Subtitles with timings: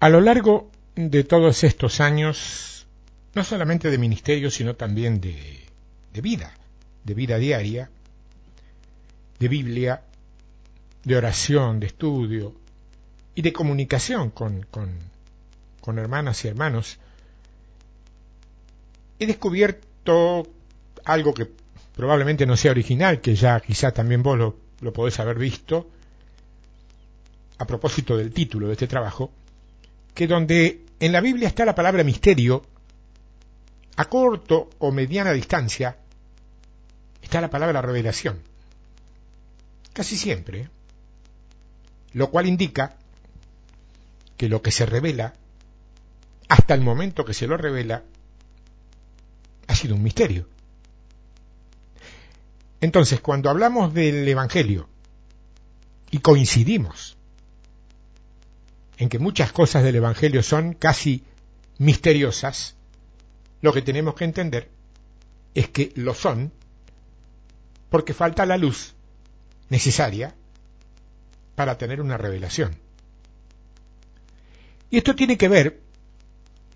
[0.00, 2.86] A lo largo de todos estos años,
[3.34, 5.64] no solamente de ministerio, sino también de,
[6.12, 6.54] de vida,
[7.04, 7.90] de vida diaria,
[9.40, 10.02] de Biblia,
[11.02, 12.54] de oración, de estudio
[13.34, 14.92] y de comunicación con, con,
[15.80, 16.98] con hermanas y hermanos,
[19.18, 20.46] he descubierto
[21.04, 21.50] algo que
[21.96, 25.90] probablemente no sea original, que ya quizá también vos lo, lo podés haber visto,
[27.58, 29.32] a propósito del título de este trabajo,
[30.18, 32.66] que donde en la Biblia está la palabra misterio,
[33.94, 35.96] a corto o mediana distancia,
[37.22, 38.42] está la palabra revelación.
[39.92, 40.70] Casi siempre.
[42.14, 42.96] Lo cual indica
[44.36, 45.34] que lo que se revela,
[46.48, 48.02] hasta el momento que se lo revela,
[49.68, 50.48] ha sido un misterio.
[52.80, 54.88] Entonces, cuando hablamos del Evangelio
[56.10, 57.17] y coincidimos
[58.98, 61.22] en que muchas cosas del Evangelio son casi
[61.78, 62.74] misteriosas,
[63.62, 64.68] lo que tenemos que entender
[65.54, 66.52] es que lo son
[67.90, 68.94] porque falta la luz
[69.70, 70.34] necesaria
[71.54, 72.76] para tener una revelación.
[74.90, 75.80] Y esto tiene que ver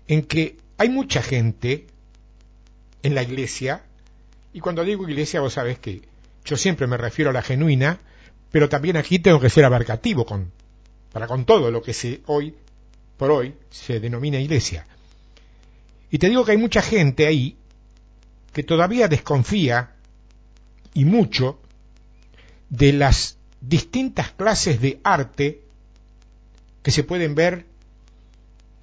[0.07, 1.87] en que hay mucha gente
[3.03, 3.83] en la iglesia,
[4.53, 6.01] y cuando digo iglesia vos sabés que
[6.45, 7.99] yo siempre me refiero a la genuina,
[8.51, 10.51] pero también aquí tengo que ser abarcativo con,
[11.13, 12.55] para con todo lo que se hoy
[13.17, 14.85] por hoy se denomina iglesia.
[16.09, 17.55] Y te digo que hay mucha gente ahí
[18.51, 19.95] que todavía desconfía
[20.93, 21.59] y mucho
[22.69, 25.61] de las distintas clases de arte
[26.81, 27.65] que se pueden ver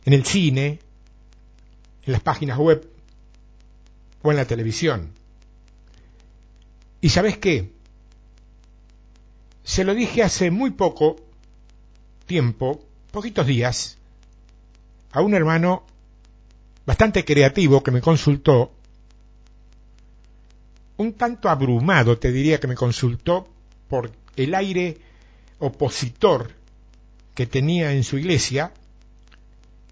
[0.04, 0.78] en el cine,
[2.04, 2.88] en las páginas web
[4.22, 5.12] o en la televisión.
[7.00, 7.72] ¿Y sabes qué?
[9.64, 11.16] Se lo dije hace muy poco
[12.30, 13.98] tiempo, poquitos días,
[15.10, 15.84] a un hermano
[16.86, 18.72] bastante creativo que me consultó,
[20.96, 23.48] un tanto abrumado, te diría que me consultó
[23.88, 24.98] por el aire
[25.58, 26.52] opositor
[27.34, 28.72] que tenía en su iglesia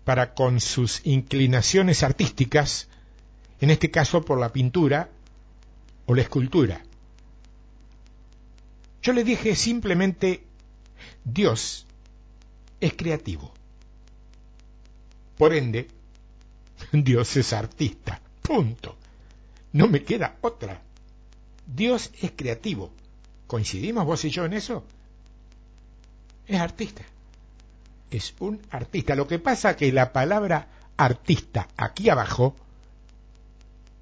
[0.04, 2.87] para con sus inclinaciones artísticas,
[3.60, 5.09] en este caso por la pintura
[6.06, 6.84] o la escultura.
[9.03, 10.44] Yo le dije simplemente,
[11.25, 11.88] Dios
[12.81, 13.53] es creativo.
[15.37, 15.89] Por ende,
[16.93, 18.21] Dios es artista.
[18.43, 18.97] Punto.
[19.72, 20.81] No me queda otra.
[21.66, 22.91] Dios es creativo.
[23.47, 24.84] ¿Coincidimos vos y yo en eso?
[26.47, 27.03] Es artista.
[28.11, 29.15] Es un artista.
[29.15, 32.56] Lo que pasa que la palabra artista aquí abajo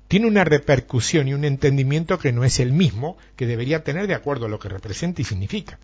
[0.08, 4.14] tiene una repercusión y un entendimiento que no es el mismo que debería tener de
[4.14, 5.78] acuerdo a lo que representa y significa.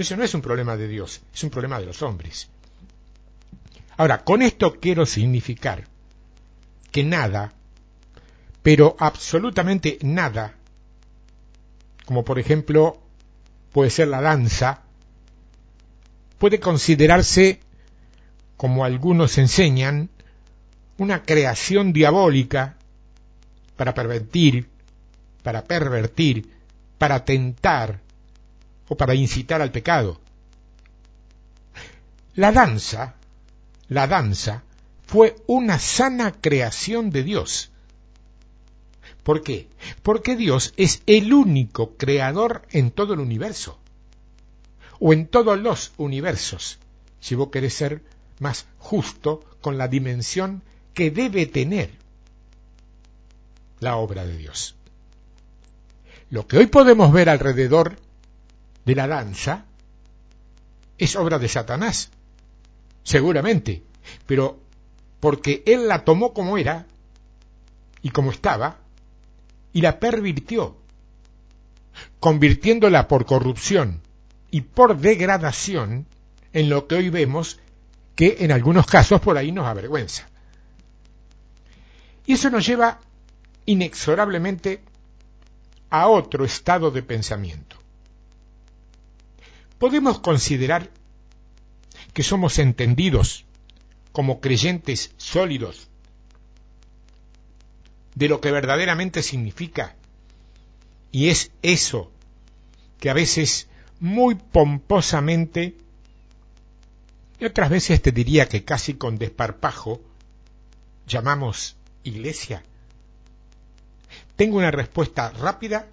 [0.00, 2.48] Eso no es un problema de Dios, es un problema de los hombres.
[3.98, 5.84] Ahora, con esto quiero significar
[6.90, 7.52] que nada,
[8.62, 10.54] pero absolutamente nada,
[12.06, 12.98] como por ejemplo
[13.72, 14.84] puede ser la danza,
[16.38, 17.60] puede considerarse,
[18.56, 20.08] como algunos enseñan,
[20.96, 22.78] una creación diabólica
[23.76, 24.66] para pervertir,
[25.42, 26.50] para pervertir,
[26.96, 28.00] para tentar
[28.90, 30.20] o para incitar al pecado.
[32.34, 33.14] La danza,
[33.88, 34.64] la danza
[35.06, 37.70] fue una sana creación de Dios.
[39.22, 39.68] ¿Por qué?
[40.02, 43.78] Porque Dios es el único creador en todo el universo,
[44.98, 46.80] o en todos los universos,
[47.20, 48.02] si vos querés ser
[48.40, 50.62] más justo con la dimensión
[50.94, 51.92] que debe tener
[53.78, 54.74] la obra de Dios.
[56.28, 57.96] Lo que hoy podemos ver alrededor
[58.84, 59.66] de la danza
[60.98, 62.10] es obra de Satanás,
[63.02, 63.82] seguramente,
[64.26, 64.60] pero
[65.20, 66.86] porque él la tomó como era
[68.02, 68.78] y como estaba
[69.72, 70.76] y la pervirtió,
[72.18, 74.02] convirtiéndola por corrupción
[74.50, 76.06] y por degradación
[76.52, 77.58] en lo que hoy vemos
[78.14, 80.28] que en algunos casos por ahí nos avergüenza.
[82.26, 83.00] Y eso nos lleva
[83.66, 84.82] inexorablemente
[85.90, 87.79] a otro estado de pensamiento.
[89.80, 90.90] Podemos considerar
[92.12, 93.46] que somos entendidos
[94.12, 95.88] como creyentes sólidos
[98.14, 99.96] de lo que verdaderamente significa.
[101.12, 102.12] Y es eso
[102.98, 103.68] que a veces
[104.00, 105.78] muy pomposamente,
[107.38, 110.02] y otras veces te diría que casi con desparpajo,
[111.06, 112.62] llamamos iglesia.
[114.36, 115.88] Tengo una respuesta rápida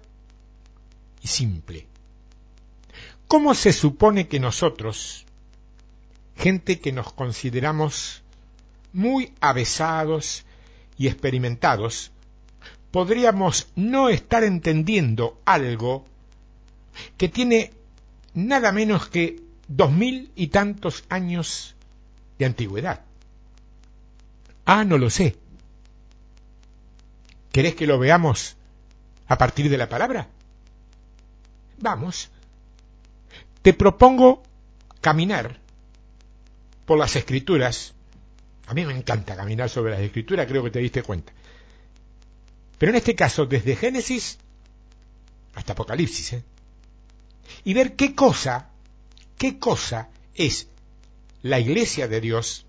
[1.22, 1.86] y simple.
[3.28, 5.26] ¿Cómo se supone que nosotros,
[6.34, 8.22] gente que nos consideramos
[8.94, 10.46] muy avesados
[10.96, 12.10] y experimentados,
[12.90, 16.06] podríamos no estar entendiendo algo
[17.18, 17.72] que tiene
[18.32, 21.76] nada menos que dos mil y tantos años
[22.38, 23.04] de antigüedad.
[24.64, 25.36] Ah, no lo sé.
[27.52, 28.56] ¿Querés que lo veamos
[29.26, 30.28] a partir de la palabra?
[31.78, 32.30] Vamos.
[33.68, 34.42] Te propongo
[35.02, 35.60] caminar
[36.86, 37.92] por las escrituras.
[38.66, 41.34] A mí me encanta caminar sobre las escrituras, creo que te diste cuenta.
[42.78, 44.38] Pero en este caso, desde Génesis
[45.54, 46.44] hasta Apocalipsis, ¿eh?
[47.62, 48.70] y ver qué cosa,
[49.36, 50.68] qué cosa es
[51.42, 52.64] la iglesia de Dios,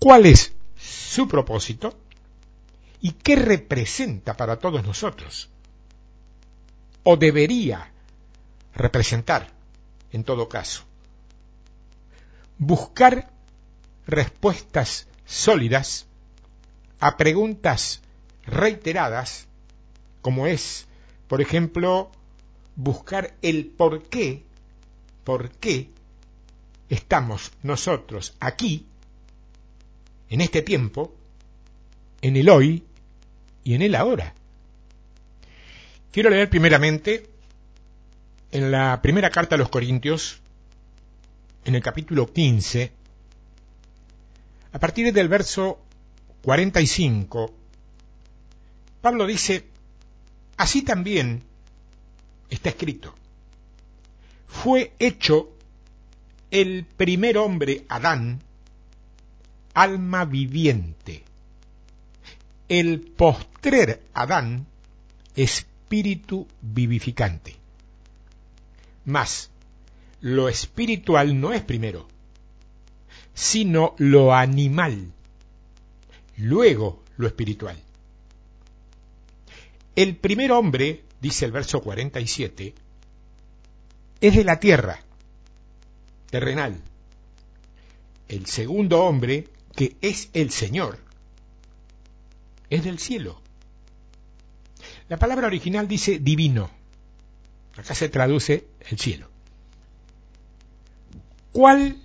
[0.00, 1.96] cuál es su propósito
[3.00, 5.50] y qué representa para todos nosotros,
[7.04, 7.92] o debería
[8.74, 9.53] representar
[10.14, 10.84] en todo caso.
[12.56, 13.32] Buscar
[14.06, 16.06] respuestas sólidas
[17.00, 18.00] a preguntas
[18.46, 19.48] reiteradas,
[20.22, 20.86] como es,
[21.26, 22.12] por ejemplo,
[22.76, 24.44] buscar el por qué,
[25.24, 25.90] por qué
[26.88, 28.86] estamos nosotros aquí,
[30.30, 31.12] en este tiempo,
[32.22, 32.84] en el hoy
[33.64, 34.32] y en el ahora.
[36.12, 37.33] Quiero leer primeramente
[38.54, 40.40] en la primera carta a los Corintios,
[41.64, 42.92] en el capítulo 15,
[44.72, 45.80] a partir del verso
[46.42, 47.52] 45,
[49.00, 49.64] Pablo dice,
[50.56, 51.42] así también
[52.48, 53.12] está escrito,
[54.46, 55.50] fue hecho
[56.52, 58.40] el primer hombre, Adán,
[59.74, 61.24] alma viviente,
[62.68, 64.68] el postrer Adán,
[65.34, 67.63] espíritu vivificante.
[69.04, 69.50] Mas,
[70.20, 72.08] lo espiritual no es primero,
[73.34, 75.12] sino lo animal,
[76.36, 77.76] luego lo espiritual.
[79.96, 82.74] El primer hombre, dice el verso 47,
[84.20, 85.00] es de la tierra,
[86.30, 86.80] terrenal.
[88.28, 90.98] El segundo hombre, que es el Señor,
[92.70, 93.40] es del cielo.
[95.08, 96.70] La palabra original dice divino.
[97.76, 99.28] Acá se traduce el cielo.
[101.52, 102.00] ¿Cuál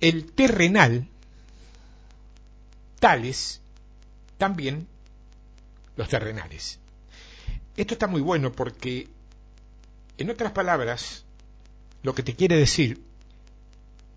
[0.00, 1.08] el terrenal?
[2.98, 3.60] Tales
[4.38, 4.86] también
[5.96, 6.78] los terrenales.
[7.76, 9.08] Esto está muy bueno porque,
[10.16, 11.24] en otras palabras,
[12.02, 13.02] lo que te quiere decir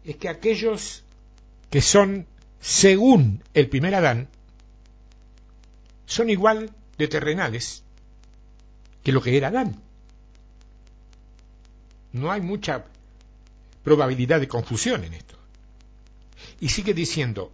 [0.06, 1.04] es que aquellos
[1.70, 2.28] que son
[2.62, 4.30] según el primer Adán
[6.06, 7.84] son igual de terrenales
[9.04, 9.82] que lo que era Adán.
[12.14, 12.86] No hay mucha
[13.84, 15.38] probabilidad de confusión en esto.
[16.60, 17.52] Y sigue diciendo,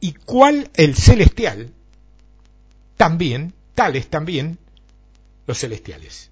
[0.00, 1.72] ¿y cuál el celestial?
[2.96, 4.58] También, tales también
[5.46, 6.30] los celestiales.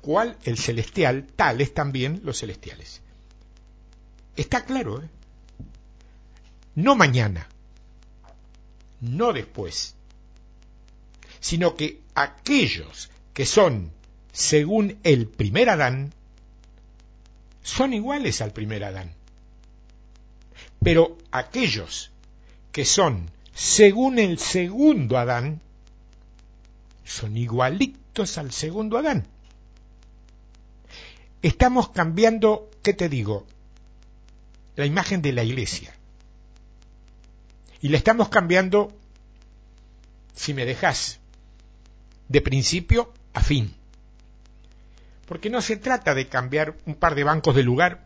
[0.00, 1.26] ¿Cuál el celestial?
[1.36, 3.00] Tales también los celestiales.
[4.36, 5.08] Está claro, ¿eh?
[6.74, 7.48] No mañana,
[9.00, 9.94] no después,
[11.38, 13.92] sino que aquellos que son
[14.32, 16.14] según el primer Adán,
[17.62, 19.14] son iguales al primer Adán.
[20.80, 22.10] Pero aquellos
[22.72, 25.60] que son según el segundo Adán,
[27.04, 29.26] son igualitos al segundo Adán.
[31.42, 33.46] Estamos cambiando, ¿qué te digo?
[34.76, 35.94] La imagen de la iglesia.
[37.80, 38.92] Y la estamos cambiando,
[40.34, 41.18] si me dejas,
[42.28, 43.74] de principio a fin.
[45.32, 48.04] Porque no se trata de cambiar un par de bancos de lugar,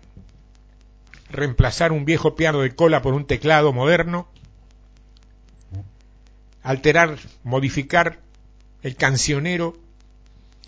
[1.28, 4.28] reemplazar un viejo piano de cola por un teclado moderno,
[6.62, 8.20] alterar, modificar
[8.84, 9.76] el cancionero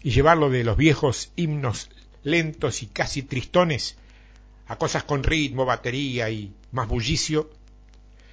[0.02, 1.90] y llevarlo de los viejos himnos
[2.24, 3.96] lentos y casi tristones
[4.66, 7.52] a cosas con ritmo, batería y más bullicio,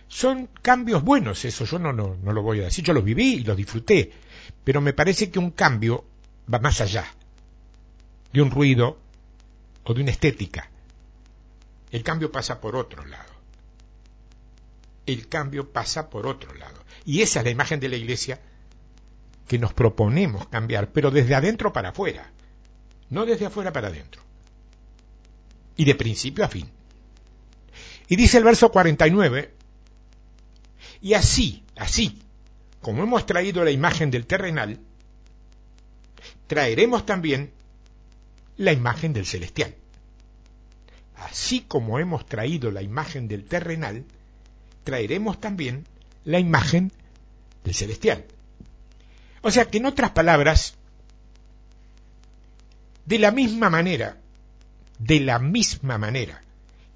[0.07, 3.35] son cambios buenos, eso yo no, no, no lo voy a decir, yo los viví
[3.35, 4.11] y los disfruté,
[4.63, 6.05] pero me parece que un cambio
[6.51, 7.05] va más allá
[8.35, 8.97] de un ruido
[9.85, 10.69] o de una estética.
[11.89, 13.33] El cambio pasa por otro lado.
[15.05, 16.83] El cambio pasa por otro lado.
[17.05, 18.41] Y esa es la imagen de la iglesia
[19.47, 22.29] que nos proponemos cambiar, pero desde adentro para afuera,
[23.09, 24.21] no desde afuera para adentro.
[25.77, 26.69] Y de principio a fin.
[28.09, 29.53] Y dice el verso 49,
[31.01, 32.19] y así, así,
[32.81, 34.79] como hemos traído la imagen del terrenal,
[36.47, 37.54] traeremos también
[38.57, 39.75] la imagen del celestial.
[41.15, 44.05] así como hemos traído la imagen del terrenal,
[44.83, 45.85] traeremos también
[46.25, 46.91] la imagen
[47.63, 48.25] del celestial.
[49.41, 50.75] O sea que en otras palabras,
[53.05, 54.17] de la misma manera,
[54.99, 56.41] de la misma manera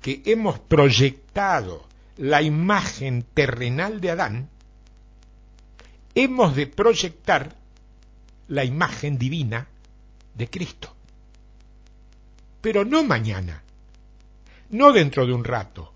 [0.01, 1.88] que hemos proyectado
[2.18, 4.50] la imagen terrenal de Adán,
[6.16, 7.56] hemos de proyectar
[8.48, 9.68] la imagen divina
[10.36, 10.96] de Cristo.
[12.62, 13.63] Pero no mañana,
[14.70, 15.94] no dentro de un rato,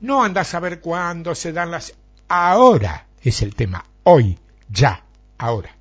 [0.00, 1.94] no andas a ver cuándo se dan las...
[2.28, 4.38] Ahora es el tema, hoy,
[4.68, 5.04] ya,
[5.38, 5.74] ahora.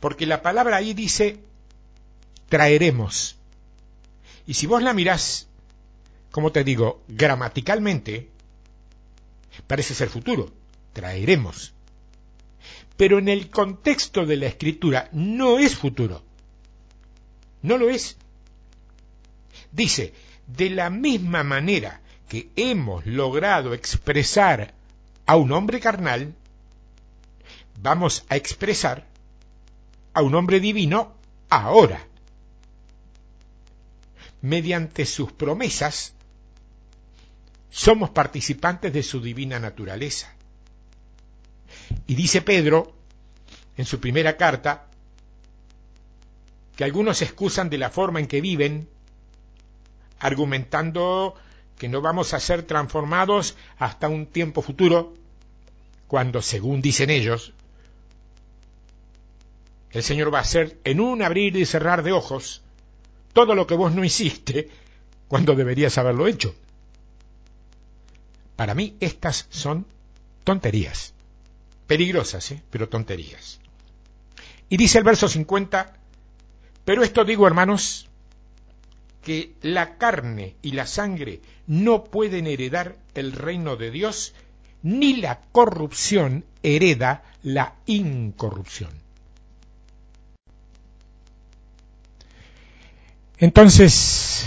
[0.00, 1.40] Porque la palabra ahí dice,
[2.48, 3.36] traeremos.
[4.46, 5.48] Y si vos la mirás,
[6.30, 8.28] como te digo, gramaticalmente,
[9.66, 10.52] parece ser futuro,
[10.92, 11.74] traeremos.
[12.96, 16.22] Pero en el contexto de la escritura no es futuro.
[17.66, 18.16] No lo es.
[19.72, 20.14] Dice,
[20.46, 24.72] de la misma manera que hemos logrado expresar
[25.26, 26.32] a un hombre carnal,
[27.82, 29.04] vamos a expresar
[30.14, 31.16] a un hombre divino
[31.50, 32.06] ahora.
[34.42, 36.12] Mediante sus promesas,
[37.68, 40.32] somos participantes de su divina naturaleza.
[42.06, 42.94] Y dice Pedro,
[43.76, 44.86] en su primera carta,
[46.76, 48.88] que algunos se excusan de la forma en que viven,
[50.18, 51.34] argumentando
[51.78, 55.14] que no vamos a ser transformados hasta un tiempo futuro,
[56.06, 57.54] cuando, según dicen ellos,
[59.90, 62.62] el Señor va a hacer en un abrir y cerrar de ojos
[63.32, 64.68] todo lo que vos no hiciste
[65.28, 66.54] cuando deberías haberlo hecho.
[68.56, 69.86] Para mí estas son
[70.44, 71.14] tonterías,
[71.86, 72.62] peligrosas, ¿eh?
[72.70, 73.60] pero tonterías.
[74.68, 75.94] Y dice el verso 50,
[76.86, 78.08] pero esto digo hermanos,
[79.20, 84.34] que la carne y la sangre no pueden heredar el reino de Dios,
[84.84, 88.90] ni la corrupción hereda la incorrupción.
[93.38, 94.46] Entonces,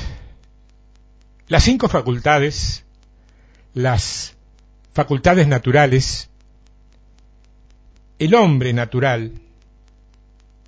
[1.50, 2.86] las cinco facultades,
[3.74, 4.38] las
[4.93, 6.29] facultades naturales,
[8.17, 9.34] el hombre natural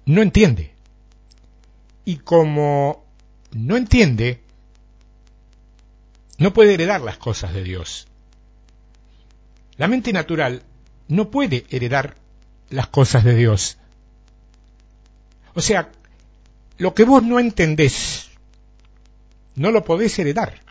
[0.06, 0.71] no entiende.
[2.06, 3.06] Y como
[3.52, 4.42] no entiende,
[6.38, 8.08] no puede heredar las cosas de Dios.
[9.78, 10.64] La mente natural
[11.08, 12.16] no puede heredar
[12.70, 13.78] las cosas de Dios.
[15.54, 15.92] O sea,
[16.78, 18.30] lo que vos no entendés,
[19.56, 20.62] no lo podés heredar.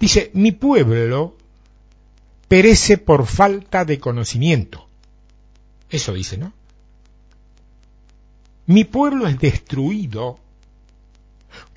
[0.00, 1.36] Dice, mi pueblo
[2.48, 4.88] perece por falta de conocimiento.
[5.88, 6.52] Eso dice, ¿no?
[8.66, 10.38] Mi pueblo es destruido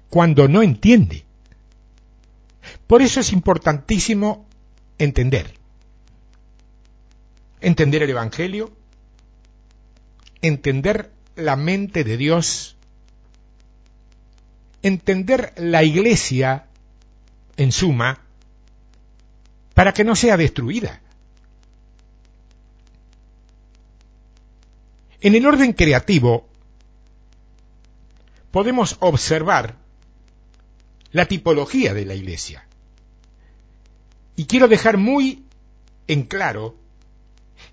[0.09, 1.25] cuando no entiende.
[2.87, 4.45] Por eso es importantísimo
[4.97, 5.53] entender.
[7.61, 8.71] Entender el Evangelio,
[10.41, 12.75] entender la mente de Dios,
[14.83, 16.67] entender la iglesia
[17.57, 18.21] en suma,
[19.73, 21.01] para que no sea destruida.
[25.21, 26.47] En el orden creativo
[28.55, 29.75] podemos observar
[31.11, 32.65] la tipología de la iglesia.
[34.37, 35.43] Y quiero dejar muy
[36.07, 36.77] en claro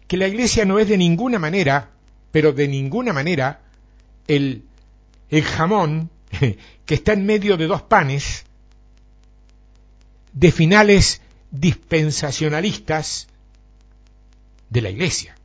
[0.09, 1.91] que la iglesia no es de ninguna manera,
[2.33, 3.61] pero de ninguna manera,
[4.27, 4.65] el,
[5.31, 6.11] el jamón
[6.85, 8.45] que está en medio de dos panes
[10.33, 11.21] de finales
[11.53, 13.29] dispensacionalistas
[14.69, 15.37] de la iglesia.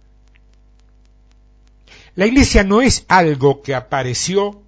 [2.16, 4.64] La iglesia no es algo que apareció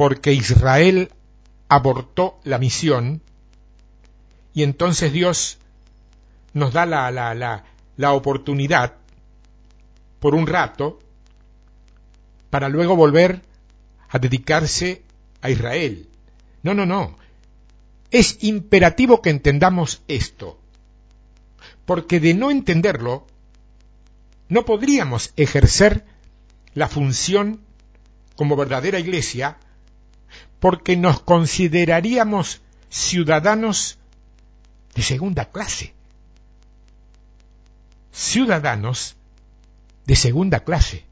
[0.00, 1.12] porque Israel
[1.68, 3.20] abortó la misión
[4.54, 5.58] y entonces Dios
[6.54, 7.64] nos da la, la, la,
[7.98, 8.94] la oportunidad
[10.18, 11.00] por un rato
[12.48, 13.42] para luego volver
[14.08, 15.02] a dedicarse
[15.42, 16.08] a Israel.
[16.62, 17.18] No, no, no.
[18.10, 20.58] Es imperativo que entendamos esto,
[21.84, 23.26] porque de no entenderlo,
[24.48, 26.06] no podríamos ejercer
[26.72, 27.60] la función
[28.34, 29.58] como verdadera iglesia
[30.60, 33.98] porque nos consideraríamos ciudadanos
[34.94, 35.94] de segunda clase.
[38.12, 39.16] Ciudadanos
[40.04, 41.04] de segunda clase.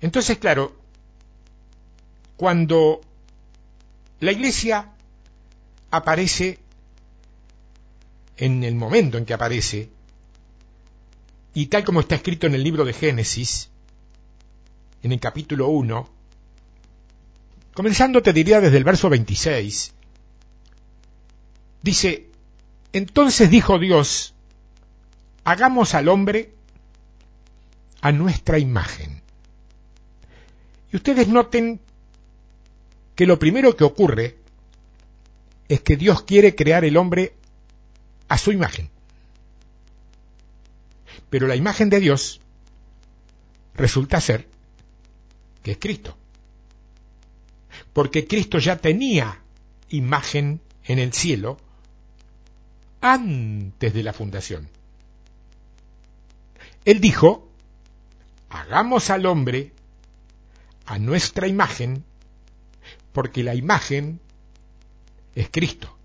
[0.00, 0.76] Entonces, claro,
[2.36, 3.00] cuando
[4.20, 4.92] la iglesia
[5.90, 6.58] aparece
[8.36, 9.90] en el momento en que aparece,
[11.54, 13.70] y tal como está escrito en el libro de Génesis,
[15.02, 16.17] en el capítulo 1,
[17.78, 19.94] Comenzando te diría desde el verso 26,
[21.80, 22.26] dice,
[22.92, 24.34] entonces dijo Dios,
[25.44, 26.52] hagamos al hombre
[28.00, 29.22] a nuestra imagen.
[30.92, 31.78] Y ustedes noten
[33.14, 34.38] que lo primero que ocurre
[35.68, 37.34] es que Dios quiere crear el hombre
[38.26, 38.90] a su imagen.
[41.30, 42.40] Pero la imagen de Dios
[43.76, 44.48] resulta ser
[45.62, 46.18] que es Cristo.
[47.98, 49.42] Porque Cristo ya tenía
[49.88, 51.58] imagen en el cielo
[53.00, 54.68] antes de la fundación.
[56.84, 57.50] Él dijo,
[58.50, 59.72] hagamos al hombre
[60.86, 62.04] a nuestra imagen,
[63.10, 64.20] porque la imagen
[65.34, 65.98] es Cristo.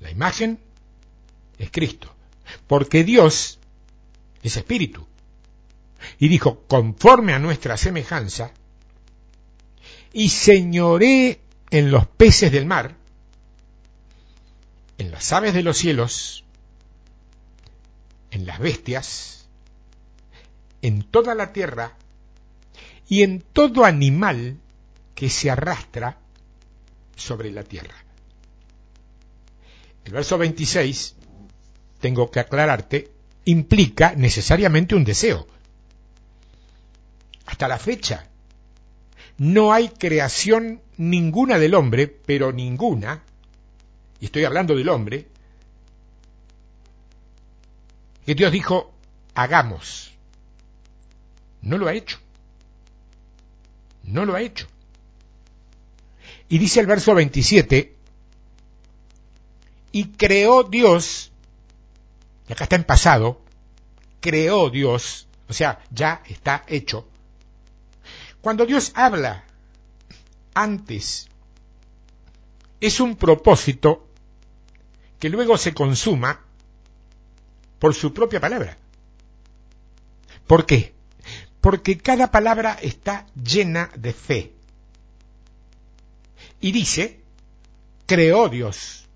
[0.00, 0.58] La imagen
[1.56, 2.12] es Cristo,
[2.66, 3.60] porque Dios
[4.42, 5.06] es espíritu.
[6.18, 8.52] Y dijo, conforme a nuestra semejanza,
[10.12, 11.40] y señoré
[11.70, 12.96] en los peces del mar,
[14.98, 16.44] en las aves de los cielos,
[18.30, 19.48] en las bestias,
[20.82, 21.96] en toda la tierra
[23.08, 24.58] y en todo animal
[25.14, 26.18] que se arrastra
[27.16, 27.94] sobre la tierra.
[30.04, 31.16] El verso 26,
[32.00, 33.10] tengo que aclararte,
[33.44, 35.46] implica necesariamente un deseo.
[37.46, 38.29] Hasta la fecha,
[39.40, 43.22] no hay creación ninguna del hombre, pero ninguna,
[44.20, 45.28] y estoy hablando del hombre,
[48.26, 48.92] que Dios dijo,
[49.34, 50.12] hagamos.
[51.62, 52.18] No lo ha hecho.
[54.02, 54.66] No lo ha hecho.
[56.50, 57.96] Y dice el verso 27,
[59.92, 61.32] y creó Dios,
[62.46, 63.40] y acá está en pasado,
[64.20, 67.09] creó Dios, o sea, ya está hecho.
[68.40, 69.44] Cuando Dios habla
[70.54, 71.28] antes,
[72.80, 74.06] es un propósito
[75.18, 76.40] que luego se consuma
[77.78, 78.78] por su propia palabra.
[80.46, 80.94] ¿Por qué?
[81.60, 84.52] Porque cada palabra está llena de fe.
[86.60, 87.20] Y dice,
[88.06, 89.06] creó Dios,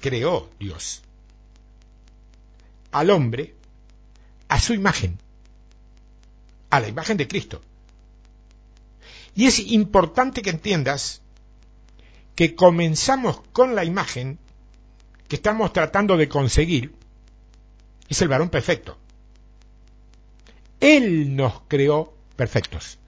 [0.00, 1.02] creó Dios
[2.92, 3.54] al hombre
[4.48, 5.18] a su imagen,
[6.70, 7.60] a la imagen de Cristo.
[9.36, 11.20] Y es importante que entiendas
[12.34, 14.38] que comenzamos con la imagen
[15.28, 16.94] que estamos tratando de conseguir,
[18.08, 18.96] es el varón perfecto.
[20.80, 22.98] Él nos creó perfectos.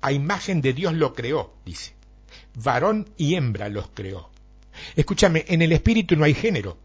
[0.00, 1.92] A imagen de Dios lo creó, dice.
[2.54, 4.30] Varón y hembra los creó.
[4.96, 6.78] Escúchame, en el espíritu no hay género.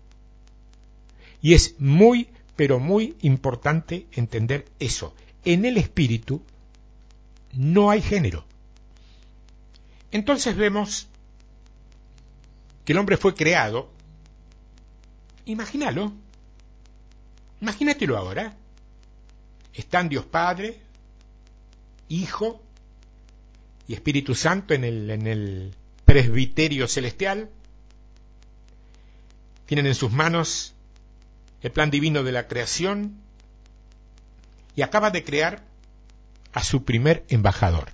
[1.41, 5.15] Y es muy, pero muy importante entender eso.
[5.43, 6.43] En el espíritu
[7.57, 8.45] no hay género.
[10.11, 11.07] Entonces vemos
[12.85, 13.89] que el hombre fue creado.
[15.45, 16.13] Imagínalo.
[17.59, 18.55] Imagínatelo ahora.
[19.73, 20.79] Están Dios Padre,
[22.09, 22.61] Hijo
[23.87, 27.49] y Espíritu Santo en el, en el presbiterio celestial.
[29.65, 30.73] Tienen en sus manos
[31.61, 33.19] el plan divino de la creación
[34.75, 35.63] y acaba de crear
[36.57, 37.91] a su primer embajador.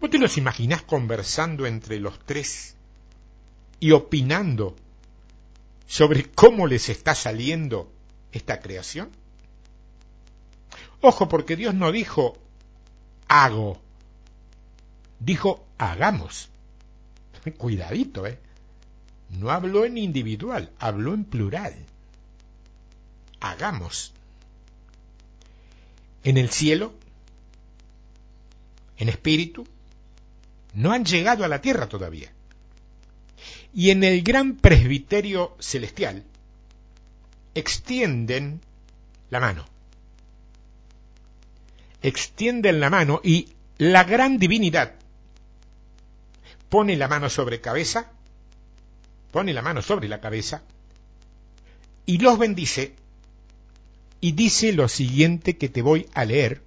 [0.00, 2.76] ¿Vos te los imaginás conversando entre los tres
[3.78, 4.74] y opinando
[5.86, 7.92] sobre cómo les está saliendo
[8.32, 9.10] esta creación?
[11.02, 12.38] Ojo, porque Dios no dijo
[13.28, 13.78] hago,
[15.20, 16.48] dijo hagamos.
[17.58, 18.38] Cuidadito, ¿eh?
[19.28, 21.74] No habló en individual, habló en plural.
[23.40, 24.14] Hagamos.
[26.26, 26.92] En el cielo,
[28.96, 29.64] en espíritu,
[30.74, 32.32] no han llegado a la tierra todavía.
[33.72, 36.24] Y en el gran presbiterio celestial
[37.54, 38.60] extienden
[39.30, 39.66] la mano.
[42.02, 44.96] Extienden la mano y la gran divinidad
[46.68, 48.10] pone la mano sobre cabeza,
[49.30, 50.64] pone la mano sobre la cabeza
[52.04, 52.96] y los bendice
[54.20, 56.62] y dice lo siguiente que te voy a leer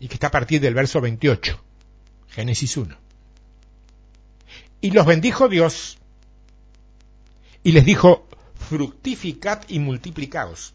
[0.00, 1.60] y que está a partir del verso 28.
[2.30, 2.96] Génesis 1.
[4.80, 5.98] Y los bendijo Dios
[7.62, 8.28] y les dijo,
[8.68, 10.74] fructificad y multiplicaos.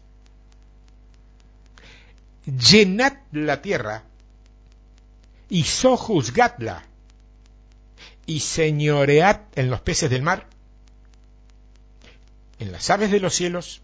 [2.46, 4.04] Llenad la tierra
[5.48, 6.84] y sojuzgadla
[8.26, 10.46] y señoread en los peces del mar,
[12.58, 13.80] en las aves de los cielos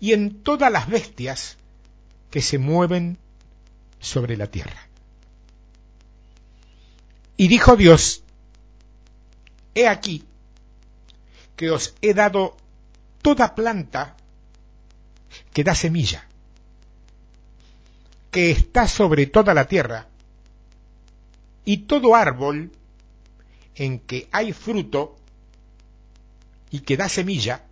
[0.00, 1.58] y en todas las bestias
[2.30, 3.18] que se mueven
[3.98, 4.88] sobre la tierra.
[7.36, 8.22] Y dijo Dios,
[9.74, 10.24] he aquí
[11.56, 12.56] que os he dado
[13.22, 14.16] toda planta
[15.52, 16.26] que da semilla,
[18.30, 20.08] que está sobre toda la tierra,
[21.64, 22.72] y todo árbol
[23.74, 25.16] en que hay fruto
[26.70, 27.64] y que da semilla,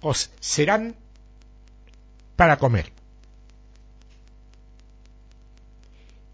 [0.00, 0.94] os serán
[2.38, 2.92] para comer.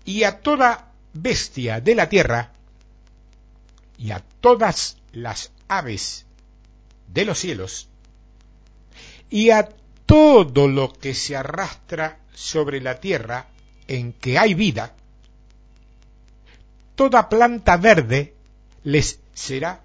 [0.04, 2.52] Y a toda bestia de la tierra
[3.96, 6.26] y a todas las aves
[7.08, 7.88] de los cielos
[9.30, 9.66] y a
[10.04, 13.46] todo lo que se arrastra sobre la tierra
[13.88, 14.94] en que hay vida,
[16.96, 18.34] toda planta verde
[18.82, 19.80] les será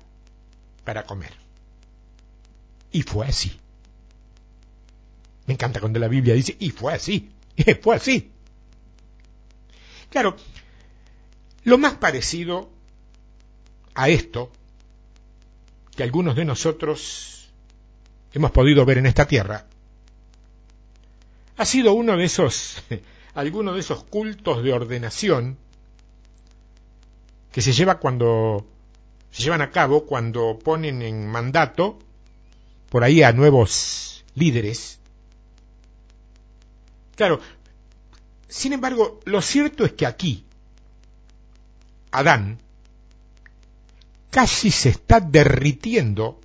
[0.84, 1.32] para comer.
[2.92, 3.58] Y fue así.
[5.50, 8.32] Me encanta cuando la Biblia dice, y fue así, y fue así.
[10.12, 10.36] Claro,
[11.64, 12.70] lo más parecido
[13.96, 14.52] a esto
[15.96, 17.50] que algunos de nosotros
[18.32, 19.66] hemos podido ver en esta tierra
[21.58, 22.84] ha sido uno de esos,
[23.34, 25.58] alguno de esos cultos de ordenación
[27.52, 28.68] que se lleva cuando
[29.32, 31.98] se llevan a cabo cuando ponen en mandato
[32.92, 35.00] por ahí a nuevos líderes.
[37.20, 37.42] Claro,
[38.48, 40.46] sin embargo, lo cierto es que aquí
[42.12, 42.60] Adán
[44.30, 46.40] casi se está derritiendo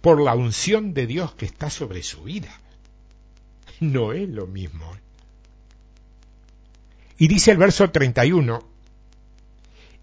[0.00, 2.60] por la unción de Dios que está sobre su vida.
[3.80, 4.88] No es lo mismo.
[7.18, 8.60] Y dice el verso 31,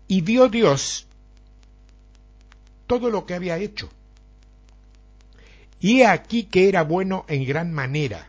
[0.10, 1.08] y vio Dios
[2.88, 3.90] todo lo que había hecho.
[5.80, 8.28] Y he aquí que era bueno en gran manera.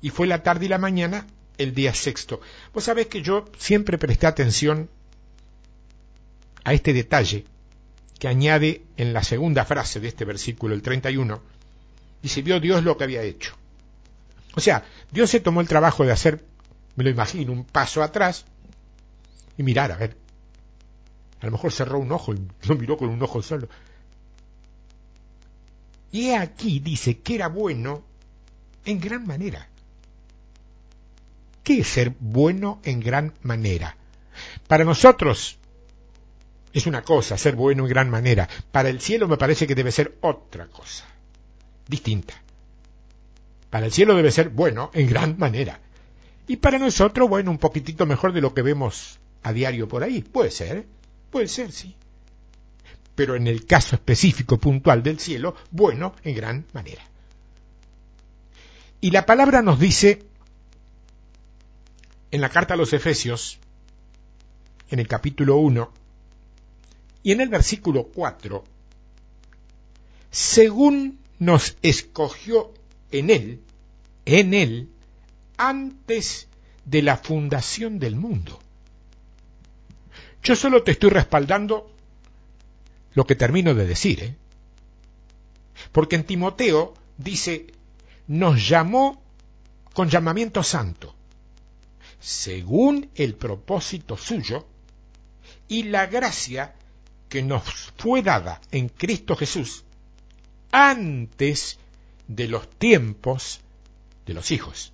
[0.00, 1.26] Y fue la tarde y la mañana
[1.58, 2.40] el día sexto.
[2.72, 4.88] Vos sabés que yo siempre presté atención
[6.64, 7.44] a este detalle
[8.18, 11.40] que añade en la segunda frase de este versículo, el 31,
[12.22, 13.54] dice, vio Dios lo que había hecho.
[14.54, 16.44] O sea, Dios se tomó el trabajo de hacer,
[16.96, 18.44] me lo imagino, un paso atrás
[19.56, 20.16] y mirar, a ver.
[21.40, 23.68] A lo mejor cerró un ojo y lo miró con un ojo solo.
[26.10, 28.02] Y aquí dice que era bueno
[28.84, 29.68] en gran manera.
[31.68, 33.94] ¿Qué es ser bueno en gran manera?
[34.68, 35.58] Para nosotros
[36.72, 38.48] es una cosa, ser bueno en gran manera.
[38.72, 41.04] Para el cielo me parece que debe ser otra cosa,
[41.86, 42.40] distinta.
[43.68, 45.78] Para el cielo debe ser bueno en gran manera.
[46.46, 50.22] Y para nosotros, bueno, un poquitito mejor de lo que vemos a diario por ahí.
[50.22, 50.86] Puede ser,
[51.30, 51.94] puede ser, sí.
[53.14, 57.02] Pero en el caso específico, puntual del cielo, bueno en gran manera.
[59.02, 60.27] Y la palabra nos dice
[62.30, 63.58] en la carta a los Efesios,
[64.90, 65.92] en el capítulo 1,
[67.22, 68.64] y en el versículo 4,
[70.30, 72.72] según nos escogió
[73.10, 73.60] en Él,
[74.24, 74.88] en Él,
[75.56, 76.48] antes
[76.84, 78.58] de la fundación del mundo.
[80.42, 81.90] Yo solo te estoy respaldando
[83.14, 84.36] lo que termino de decir, ¿eh?
[85.92, 87.66] porque en Timoteo dice,
[88.26, 89.22] nos llamó
[89.92, 91.14] con llamamiento santo,
[92.20, 94.66] según el propósito suyo
[95.68, 96.74] y la gracia
[97.28, 99.84] que nos fue dada en Cristo Jesús
[100.70, 101.78] antes
[102.26, 103.60] de los tiempos
[104.26, 104.92] de los hijos.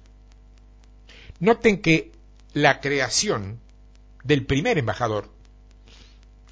[1.41, 2.13] Noten que
[2.53, 3.61] la creación
[4.23, 5.31] del primer embajador,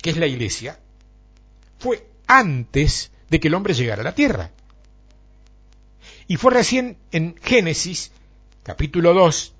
[0.01, 0.79] que es la iglesia,
[1.79, 4.51] fue antes de que el hombre llegara a la tierra.
[6.27, 8.11] Y fue recién en Génesis,
[8.63, 9.55] capítulo 2,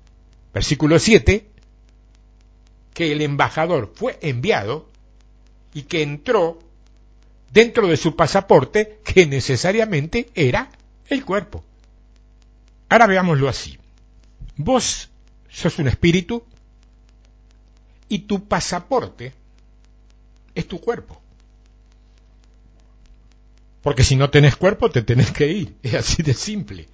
[0.53, 1.47] versículo 7,
[2.93, 4.89] que el embajador fue enviado
[5.73, 6.59] y que entró
[7.51, 10.69] dentro de su pasaporte que necesariamente era
[11.07, 11.63] el cuerpo.
[12.89, 13.77] Ahora veámoslo así.
[14.55, 15.09] Vos
[15.49, 16.43] sos un espíritu
[18.07, 19.33] y tu pasaporte
[20.53, 21.19] es tu cuerpo.
[23.81, 25.75] Porque si no tenés cuerpo te tenés que ir.
[25.83, 26.87] Es así de simple.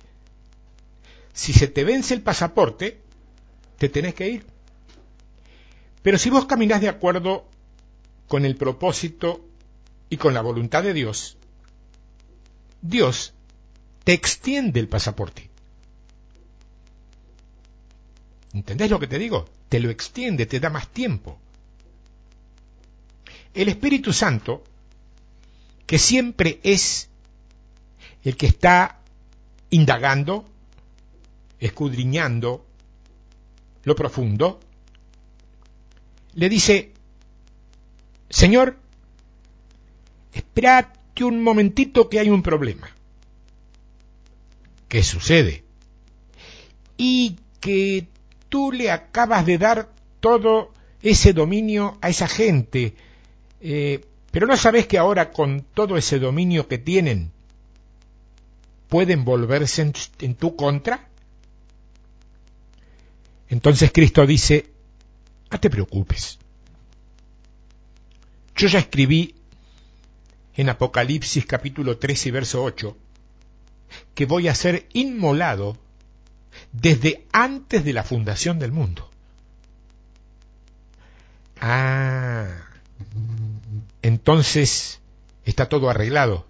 [1.33, 3.01] Si se te vence el pasaporte,
[3.79, 4.45] te tenés que ir.
[6.03, 7.47] Pero si vos caminás de acuerdo
[8.27, 9.43] con el propósito
[10.09, 11.37] y con la voluntad de Dios,
[12.81, 13.33] Dios
[14.03, 15.49] te extiende el pasaporte.
[18.53, 19.47] ¿Entendés lo que te digo?
[19.69, 21.39] Te lo extiende, te da más tiempo.
[23.53, 24.63] El Espíritu Santo,
[25.85, 27.09] que siempre es
[28.23, 28.99] el que está
[29.69, 30.49] indagando,
[31.59, 32.65] escudriñando
[33.83, 34.59] lo profundo,
[36.33, 36.91] le dice,
[38.29, 38.77] Señor,
[40.33, 42.89] espérate un momentito que hay un problema.
[44.87, 45.63] ¿Qué sucede?
[46.97, 48.07] Y que
[48.49, 49.89] tú le acabas de dar
[50.19, 52.95] todo ese dominio a esa gente,
[53.61, 57.31] eh, pero no sabes que ahora con todo ese dominio que tienen,
[58.89, 61.08] pueden volverse en, tu contra?
[63.49, 64.69] Entonces Cristo dice,
[65.51, 66.37] no te preocupes.
[68.55, 69.35] Yo ya escribí
[70.55, 72.97] en Apocalipsis capítulo 13 verso 8
[74.13, 75.77] que voy a ser inmolado
[76.71, 79.09] desde antes de la fundación del mundo.
[81.59, 82.47] Ah,
[84.01, 84.99] entonces
[85.45, 86.45] está todo arreglado.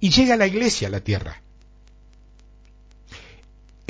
[0.00, 1.42] Y llega la iglesia a la tierra.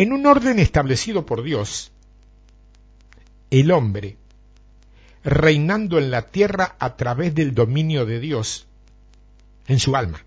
[0.00, 1.92] En un orden establecido por Dios,
[3.50, 4.16] el hombre,
[5.22, 8.66] reinando en la tierra a través del dominio de Dios
[9.66, 10.24] en su alma.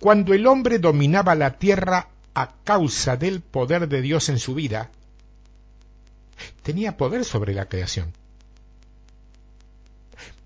[0.00, 4.90] Cuando el hombre dominaba la tierra a causa del poder de Dios en su vida,
[6.62, 8.14] tenía poder sobre la creación.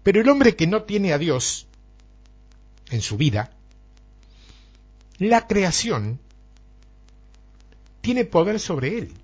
[0.02, 1.68] Pero el hombre que no tiene a Dios
[2.90, 3.52] en su vida,
[5.18, 6.18] la creación
[8.00, 9.14] tiene poder sobre él.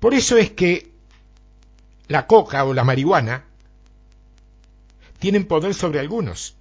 [0.00, 0.92] Por eso es que
[2.08, 3.44] la coca o la marihuana
[5.18, 6.54] tienen poder sobre algunos.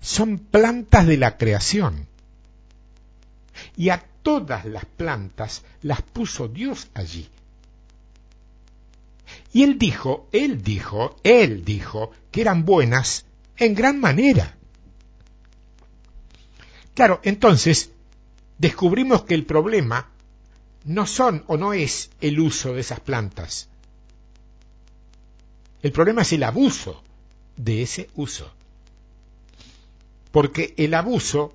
[0.00, 2.06] Son plantas de la creación.
[3.76, 7.28] Y a todas las plantas las puso Dios allí.
[9.52, 13.24] Y él dijo, él dijo, él dijo que eran buenas
[13.56, 14.56] en gran manera.
[16.94, 17.90] Claro, entonces
[18.58, 20.10] descubrimos que el problema
[20.84, 23.68] no son o no es el uso de esas plantas.
[25.82, 27.02] El problema es el abuso
[27.56, 28.50] de ese uso.
[30.30, 31.54] Porque el abuso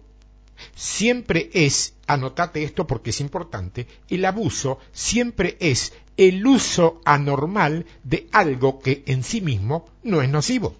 [0.75, 8.27] siempre es, anotate esto porque es importante, el abuso siempre es el uso anormal de
[8.31, 10.75] algo que en sí mismo no es nocivo.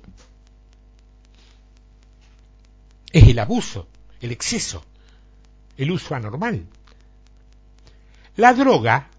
[3.12, 3.88] Es el abuso,
[4.22, 4.84] el exceso,
[5.78, 6.66] el uso anormal.
[8.36, 9.10] La droga,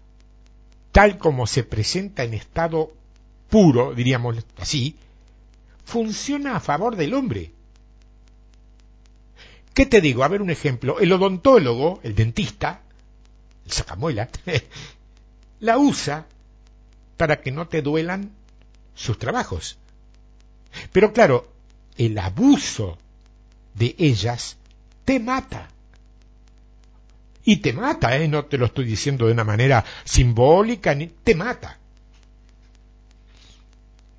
[0.91, 2.93] tal como se presenta en estado
[3.49, 4.95] puro, diríamos así,
[5.85, 7.51] funciona a favor del hombre.
[9.73, 10.23] ¿Qué te digo?
[10.23, 10.99] A ver un ejemplo.
[10.99, 12.81] El odontólogo, el dentista,
[13.65, 14.29] el sacamuela,
[15.59, 16.25] la usa
[17.17, 18.31] para que no te duelan
[18.95, 19.77] sus trabajos.
[20.91, 21.51] Pero claro,
[21.97, 22.97] el abuso
[23.75, 24.57] de ellas
[25.05, 25.69] te mata.
[27.43, 28.27] Y te mata, ¿eh?
[28.27, 31.79] No te lo estoy diciendo de una manera simbólica, ni te mata.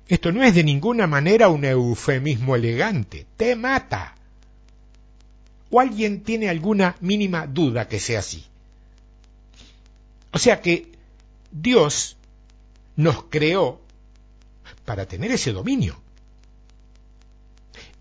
[0.07, 4.15] Esto no es de ninguna manera un eufemismo elegante, te mata.
[5.69, 8.45] ¿O alguien tiene alguna mínima duda que sea así?
[10.31, 10.91] O sea que
[11.51, 12.17] Dios
[12.95, 13.81] nos creó
[14.85, 15.99] para tener ese dominio.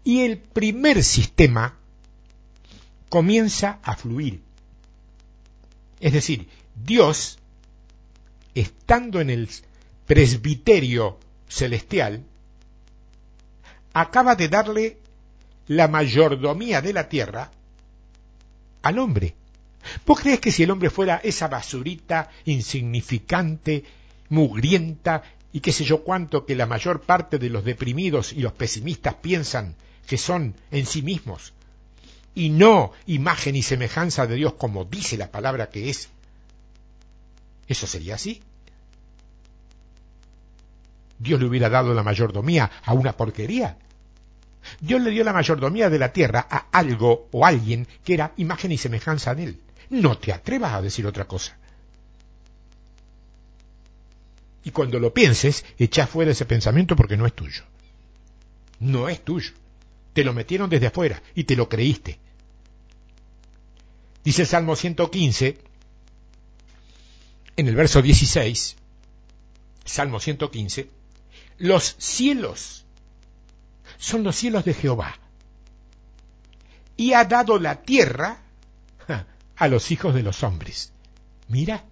[0.05, 1.77] Y el primer sistema
[3.13, 4.41] comienza a fluir.
[6.01, 7.39] Es decir, Dios,
[8.55, 9.51] estando en el
[10.07, 12.25] presbiterio celestial,
[13.93, 14.97] acaba de darle
[15.67, 17.51] la mayordomía de la tierra
[18.81, 19.35] al hombre.
[20.07, 23.85] ¿Vos crees que si el hombre fuera esa basurita insignificante,
[24.31, 25.23] mugrienta
[25.53, 29.17] y qué sé yo cuánto que la mayor parte de los deprimidos y los pesimistas
[29.17, 29.75] piensan
[30.07, 31.53] que son en sí mismos,
[32.35, 36.09] y no imagen y semejanza de Dios como dice la palabra que es,
[37.69, 38.43] ¿eso sería así?
[41.19, 43.77] Dios le hubiera dado la mayordomía a una porquería.
[44.81, 48.73] Dios le dio la mayordomía de la tierra a algo o alguien que era imagen
[48.73, 49.61] y semejanza de él.
[49.91, 51.57] No te atrevas a decir otra cosa.
[54.65, 57.63] Y cuando lo pienses, echa fuera ese pensamiento porque no es tuyo.
[58.81, 59.53] No es tuyo.
[60.13, 62.19] Te lo metieron desde afuera y te lo creíste.
[64.25, 65.59] Dice Salmo 115,
[67.57, 68.77] en el verso 16,
[69.85, 70.89] Salmo 115,
[71.59, 72.85] los cielos
[73.99, 75.19] son los cielos de Jehová.
[76.97, 78.43] Y ha dado la tierra
[79.57, 80.93] a los hijos de los hombres.
[81.49, 81.85] Mira,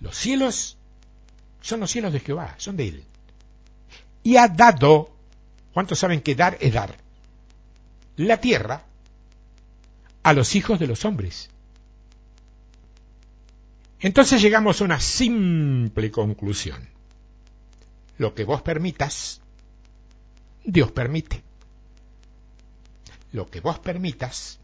[0.00, 0.78] los cielos
[1.60, 3.04] son los cielos de Jehová, son de él.
[4.22, 5.14] Y ha dado,
[5.72, 7.04] ¿cuántos saben que dar es dar?
[8.16, 8.84] la tierra
[10.24, 11.50] a los hijos de los hombres.
[14.00, 16.88] Entonces llegamos a una simple conclusión.
[18.18, 19.40] Lo que vos permitas,
[20.64, 21.42] Dios permite.
[23.32, 24.58] Lo que vos permitas,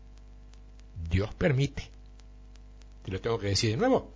[1.10, 1.90] Dios permite.
[3.04, 4.12] Te lo tengo que decir de nuevo.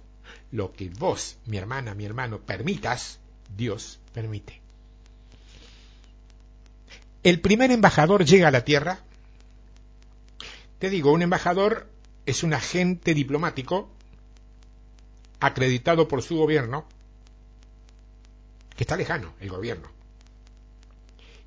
[0.51, 3.19] Lo que vos, mi hermana, mi hermano, permitas,
[3.57, 4.61] Dios permite.
[7.23, 9.01] El primer embajador llega a la tierra.
[10.85, 11.89] Te digo, un embajador
[12.27, 13.89] es un agente diplomático
[15.41, 16.85] acreditado por su gobierno,
[18.77, 19.89] que está lejano, el gobierno,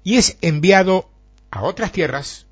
[0.04, 1.12] y es enviado
[1.52, 2.47] a otras tierras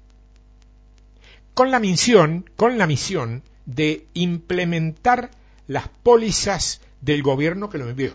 [1.55, 5.31] con la misión, con la misión de implementar
[5.65, 8.13] las pólizas del gobierno que lo envió.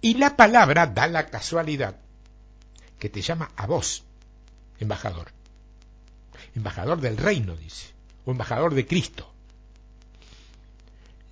[0.00, 1.96] Y la palabra da la casualidad
[3.00, 4.04] que te llama a vos,
[4.78, 5.41] embajador.
[6.54, 7.88] Embajador del reino, dice,
[8.24, 9.32] o embajador de Cristo.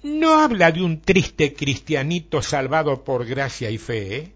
[0.02, 4.32] No habla de un triste cristianito salvado por gracia y fe, ¿eh?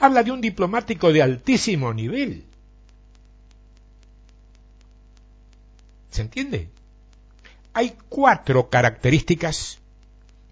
[0.00, 2.44] Habla de un diplomático de altísimo nivel.
[6.10, 6.68] ¿Se entiende?
[7.72, 9.78] Hay cuatro características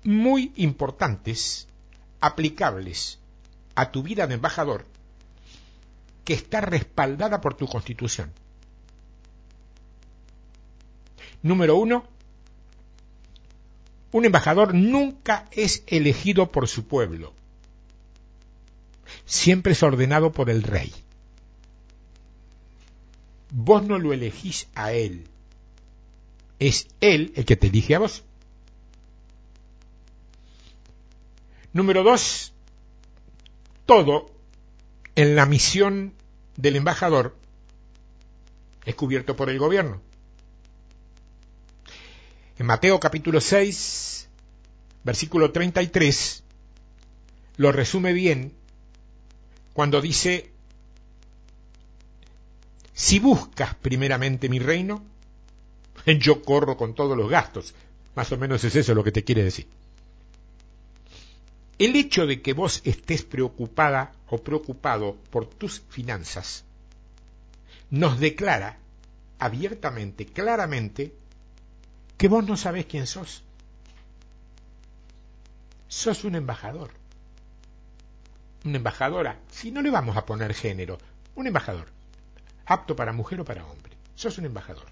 [0.05, 1.66] muy importantes
[2.20, 3.18] aplicables
[3.75, 4.87] a tu vida de embajador
[6.25, 8.33] que está respaldada por tu constitución.
[11.42, 12.05] Número uno,
[14.12, 17.35] un embajador nunca es elegido por su pueblo,
[19.25, 20.92] siempre es ordenado por el rey.
[23.51, 25.27] Vos no lo elegís a él,
[26.59, 28.25] es él el que te elige a vos.
[31.72, 32.55] Número dos,
[33.85, 34.31] todo
[35.14, 36.14] en la misión
[36.57, 37.37] del embajador
[38.87, 40.01] es cubierto por el gobierno.
[42.59, 44.29] En Mateo capítulo 6,
[45.05, 46.42] versículo 33,
[47.59, 48.55] lo resume bien
[49.75, 50.51] cuando dice,
[52.95, 55.05] si buscas primeramente mi reino,
[56.07, 57.75] yo corro con todos los gastos.
[58.14, 59.69] Más o menos es eso lo que te quiere decir.
[61.79, 66.64] El hecho de que vos estés preocupada o preocupado por tus finanzas
[67.90, 68.79] nos declara
[69.38, 71.12] abiertamente, claramente,
[72.16, 73.42] que vos no sabés quién sos.
[75.88, 76.90] Sos un embajador.
[78.64, 79.38] Una embajadora.
[79.50, 80.98] Si no le vamos a poner género,
[81.35, 81.88] un embajador.
[82.64, 83.92] Apto para mujer o para hombre.
[84.14, 84.87] Sos un embajador.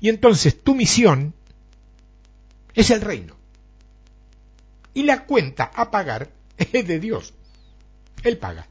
[0.00, 1.32] Y entonces tu misión
[2.74, 3.36] es el reino
[4.96, 7.34] y la cuenta a pagar es de Dios.
[8.22, 8.66] Él paga.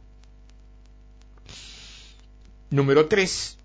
[2.72, 3.58] Número 3.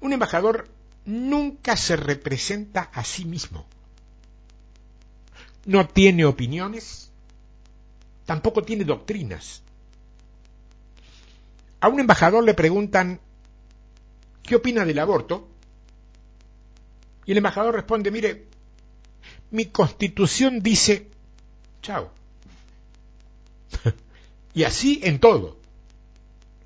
[0.00, 0.68] Un embajador
[1.04, 3.66] nunca se representa a sí mismo.
[5.64, 7.10] No tiene opiniones,
[8.26, 9.62] tampoco tiene doctrinas.
[11.80, 13.20] A un embajador le preguntan,
[14.42, 15.48] ¿qué opina del aborto?
[17.26, 18.46] Y el embajador responde, mire,
[19.50, 21.08] mi constitución dice
[21.82, 22.10] Chao.
[24.54, 25.58] y así en todo.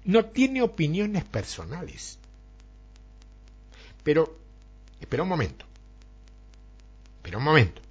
[0.05, 2.19] No tiene opiniones personales.
[4.05, 4.39] Pero,
[5.01, 5.67] espera un momento.
[7.17, 7.83] Espera un momento.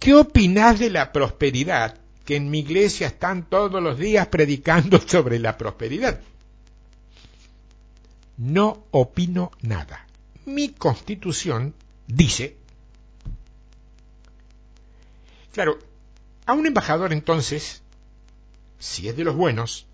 [0.00, 5.38] ¿Qué opinás de la prosperidad que en mi iglesia están todos los días predicando sobre
[5.38, 6.20] la prosperidad?
[8.38, 10.08] No opino nada.
[10.46, 11.74] Mi constitución
[12.08, 12.56] dice
[15.52, 15.78] Claro,
[16.46, 17.82] a un embajador entonces,
[18.78, 19.86] si es de los buenos,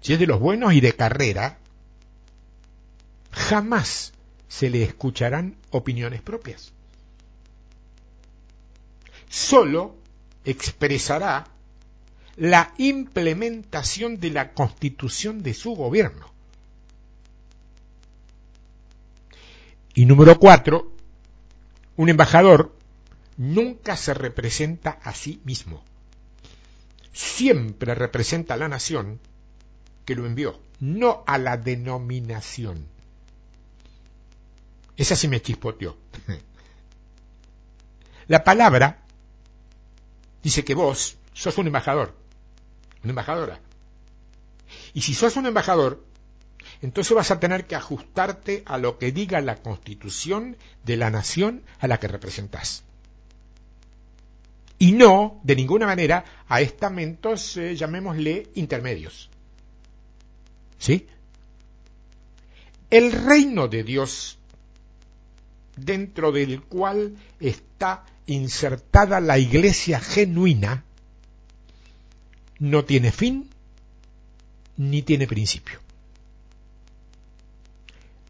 [0.00, 1.59] si es de los buenos y de carrera,
[3.32, 4.12] jamás
[4.48, 6.72] se le escucharán opiniones propias.
[9.28, 9.96] Solo
[10.44, 11.46] expresará
[12.36, 16.30] la implementación de la constitución de su gobierno.
[19.94, 20.92] Y número cuatro,
[21.96, 22.74] un embajador
[23.36, 25.84] nunca se representa a sí mismo.
[27.12, 29.20] Siempre representa a la nación
[30.04, 32.86] que lo envió, no a la denominación.
[35.00, 35.96] Esa sí me chispoteó.
[38.28, 38.98] La palabra
[40.42, 42.14] dice que vos sos un embajador,
[43.02, 43.60] una embajadora.
[44.94, 46.04] Y si sos un embajador,
[46.82, 51.62] entonces vas a tener que ajustarte a lo que diga la constitución de la nación
[51.80, 52.84] a la que representas
[54.80, 59.28] y no, de ninguna manera, a estamentos, eh, llamémosle, intermedios.
[60.78, 61.06] ¿Sí?
[62.88, 64.38] El reino de Dios,
[65.76, 70.84] dentro del cual está insertada la iglesia genuina,
[72.58, 73.48] no tiene fin
[74.76, 75.80] ni tiene principio.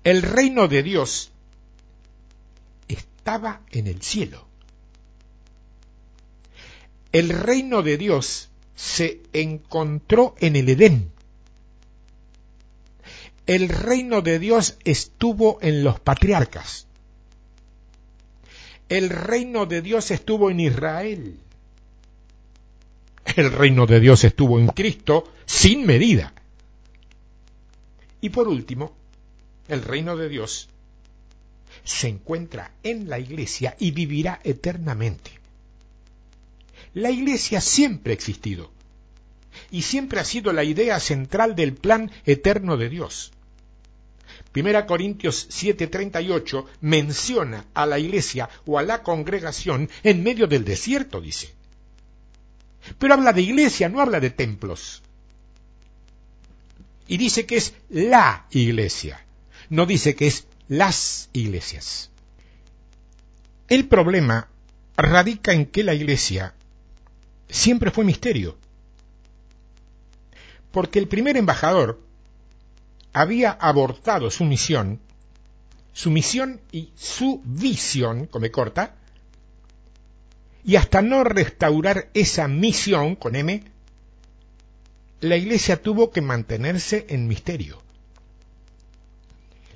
[0.02, 1.30] El reino de Dios
[2.88, 4.46] estaba en el cielo.
[7.12, 11.12] El reino de Dios se encontró en el Edén.
[13.46, 16.86] El reino de Dios estuvo en los patriarcas.
[18.90, 21.38] El reino de Dios estuvo en Israel.
[23.36, 26.34] El reino de Dios estuvo en Cristo sin medida.
[28.20, 28.92] Y por último,
[29.68, 30.68] el reino de Dios
[31.84, 35.30] se encuentra en la iglesia y vivirá eternamente.
[36.92, 38.72] La iglesia siempre ha existido
[39.70, 43.30] y siempre ha sido la idea central del plan eterno de Dios.
[44.52, 51.20] Primera Corintios 7:38 menciona a la iglesia o a la congregación en medio del desierto,
[51.20, 51.54] dice.
[52.98, 55.02] Pero habla de iglesia, no habla de templos.
[57.06, 59.24] Y dice que es la iglesia,
[59.68, 62.10] no dice que es las iglesias.
[63.68, 64.48] El problema
[64.96, 66.54] radica en que la iglesia
[67.48, 68.56] siempre fue misterio.
[70.72, 72.00] Porque el primer embajador
[73.12, 75.00] había abortado su misión,
[75.92, 78.94] su misión y su visión, come corta,
[80.64, 83.64] y hasta no restaurar esa misión con M,
[85.20, 87.82] la iglesia tuvo que mantenerse en misterio.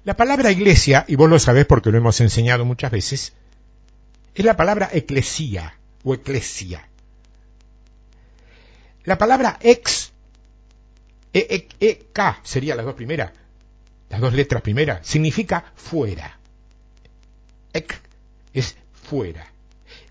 [0.04, 3.32] La palabra iglesia, y vos lo sabés porque lo hemos enseñado muchas veces,
[4.34, 6.88] es la palabra eclesía o eclesia.
[9.04, 10.03] La palabra ex,
[11.34, 13.32] e, e, e, K sería las dos primeras,
[14.08, 16.38] las dos letras primeras, significa fuera.
[17.72, 18.00] Ec
[18.52, 19.44] es fuera.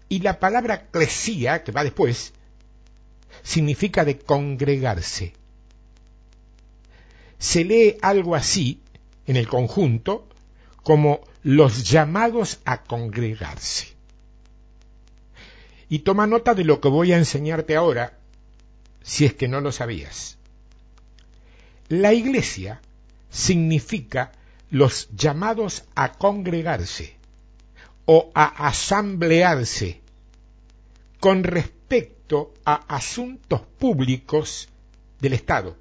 [0.10, 2.34] Y la palabra eclesía, que va después,
[3.42, 5.34] significa de congregarse.
[7.40, 8.82] Se lee algo así
[9.26, 10.28] en el conjunto
[10.84, 13.94] como los llamados a congregarse.
[15.88, 18.18] Y toma nota de lo que voy a enseñarte ahora,
[19.04, 20.38] si es que no lo sabías.
[21.94, 22.82] La iglesia
[23.30, 24.32] significa
[24.72, 27.16] los llamados a congregarse
[28.06, 30.02] o a asamblearse
[31.20, 34.70] con respecto a asuntos públicos
[35.20, 35.78] del Estado.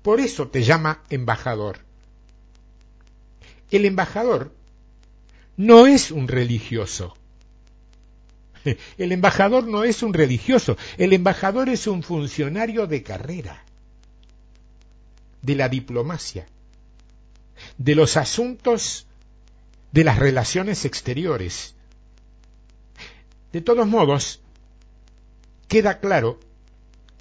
[0.00, 1.80] Por eso te llama embajador.
[3.70, 4.50] El embajador
[5.58, 7.14] no es un religioso.
[8.96, 10.78] El embajador no es un religioso.
[10.96, 13.65] El embajador es un funcionario de carrera,
[15.46, 16.46] de la diplomacia,
[17.78, 19.06] de los asuntos
[19.92, 21.76] de las relaciones exteriores.
[23.52, 24.40] De todos modos,
[25.68, 26.40] queda claro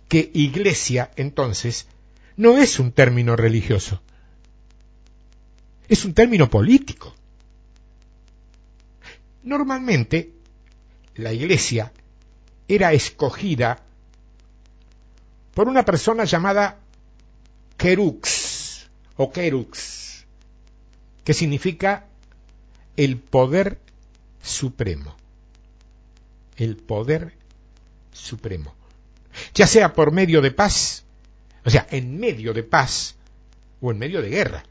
[0.09, 1.88] que iglesia entonces
[2.36, 4.01] no es un término religioso,
[5.88, 7.13] es un término político.
[9.43, 10.34] Normalmente,
[11.13, 11.93] la iglesia
[12.67, 13.84] era escogida
[15.53, 16.80] por una persona llamada
[17.78, 20.26] Kerux o Kerux,
[21.23, 22.07] que significa
[22.97, 23.80] el poder
[24.41, 25.15] supremo.
[26.57, 27.34] El poder
[28.11, 28.73] supremo.
[29.53, 31.05] Ya sea por medio de paz
[31.65, 33.15] o sea, en medio de paz
[33.82, 34.63] o en medio de guerra,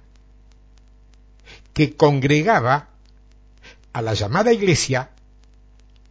[1.72, 2.88] que congregaba
[3.92, 5.10] a la llamada iglesia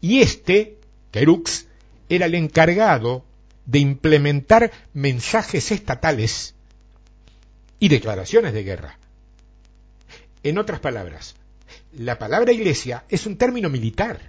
[0.01, 0.77] y este,
[1.11, 1.67] Kerux,
[2.09, 3.23] era el encargado
[3.65, 6.53] de implementar mensajes estatales
[7.79, 8.97] y declaraciones de guerra.
[10.43, 11.35] En otras palabras,
[11.93, 14.19] la palabra iglesia es un término militar.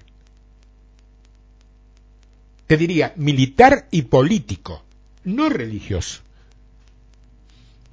[2.66, 4.82] Te diría militar y político,
[5.24, 6.22] no religioso.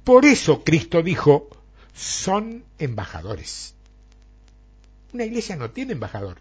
[0.04, 1.48] Por eso Cristo dijo,
[1.94, 3.74] son embajadores.
[5.12, 6.38] Una iglesia no tiene embajador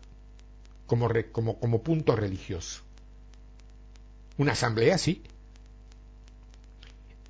[0.88, 2.82] como, como, como punto religioso.
[4.38, 5.22] Una asamblea sí.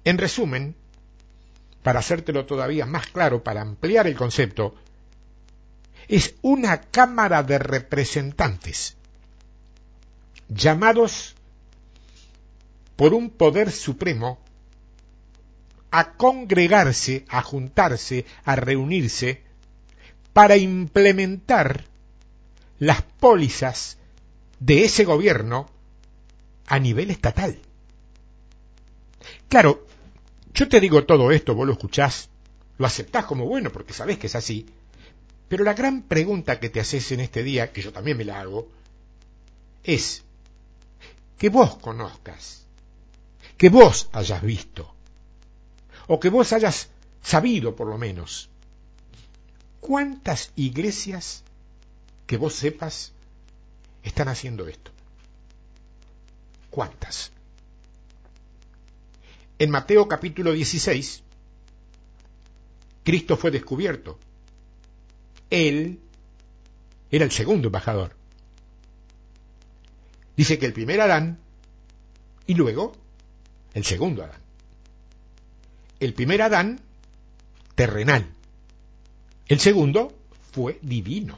[0.03, 0.75] En resumen,
[1.84, 4.75] para hacértelo todavía más claro, para ampliar el concepto,
[6.07, 8.97] es una cámara de representantes
[10.49, 11.36] llamados
[12.95, 14.39] por un poder supremo
[15.89, 19.43] a congregarse, a juntarse, a reunirse
[20.34, 21.86] para implementar
[22.79, 23.97] las pólizas
[24.59, 25.69] de ese gobierno
[26.67, 27.59] a nivel estatal.
[29.49, 29.86] Claro,
[30.53, 32.29] yo te digo todo esto, vos lo escuchás,
[32.77, 34.65] lo aceptás como bueno porque sabés que es así,
[35.47, 38.39] pero la gran pregunta que te haces en este día, que yo también me la
[38.39, 38.67] hago,
[39.83, 40.23] es
[41.37, 42.65] que vos conozcas,
[43.57, 44.93] que vos hayas visto,
[46.07, 46.89] o que vos hayas
[47.21, 48.49] sabido por lo menos,
[49.79, 51.43] ¿cuántas iglesias
[52.27, 53.11] que vos sepas
[54.03, 54.91] están haciendo esto?
[56.69, 57.31] ¿Cuántas?
[59.62, 61.22] En Mateo capítulo 16,
[63.03, 64.18] Cristo fue descubierto.
[65.51, 65.99] Él
[67.12, 68.16] era el segundo embajador.
[70.36, 71.38] Dice que el primer Adán
[72.47, 72.93] y luego
[73.76, 74.41] el segundo Adán.
[75.99, 76.82] El primer Adán,
[77.76, 78.32] terrenal.
[79.47, 80.12] El segundo
[80.53, 81.38] fue divino.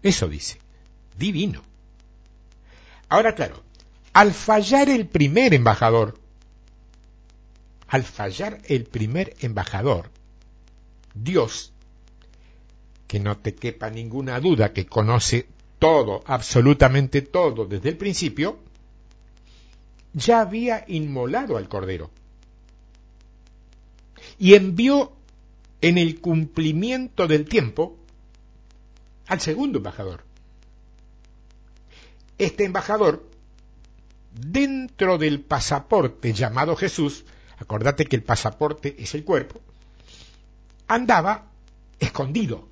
[0.00, 0.60] Eso dice,
[1.18, 1.64] divino.
[3.08, 3.64] Ahora claro,
[4.12, 6.21] al fallar el primer embajador,
[7.92, 10.08] al fallar el primer embajador,
[11.12, 11.74] Dios,
[13.06, 15.46] que no te quepa ninguna duda que conoce
[15.78, 18.58] todo, absolutamente todo desde el principio,
[20.14, 22.10] ya había inmolado al Cordero.
[24.38, 25.12] Y envió
[25.82, 27.98] en el cumplimiento del tiempo
[29.26, 30.24] al segundo embajador.
[32.38, 33.28] Este embajador,
[34.32, 37.26] dentro del pasaporte llamado Jesús,
[37.58, 39.60] acordate que el pasaporte es el cuerpo,
[40.88, 41.46] andaba
[41.98, 42.68] escondido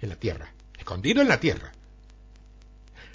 [0.00, 1.72] en la tierra, escondido en la tierra.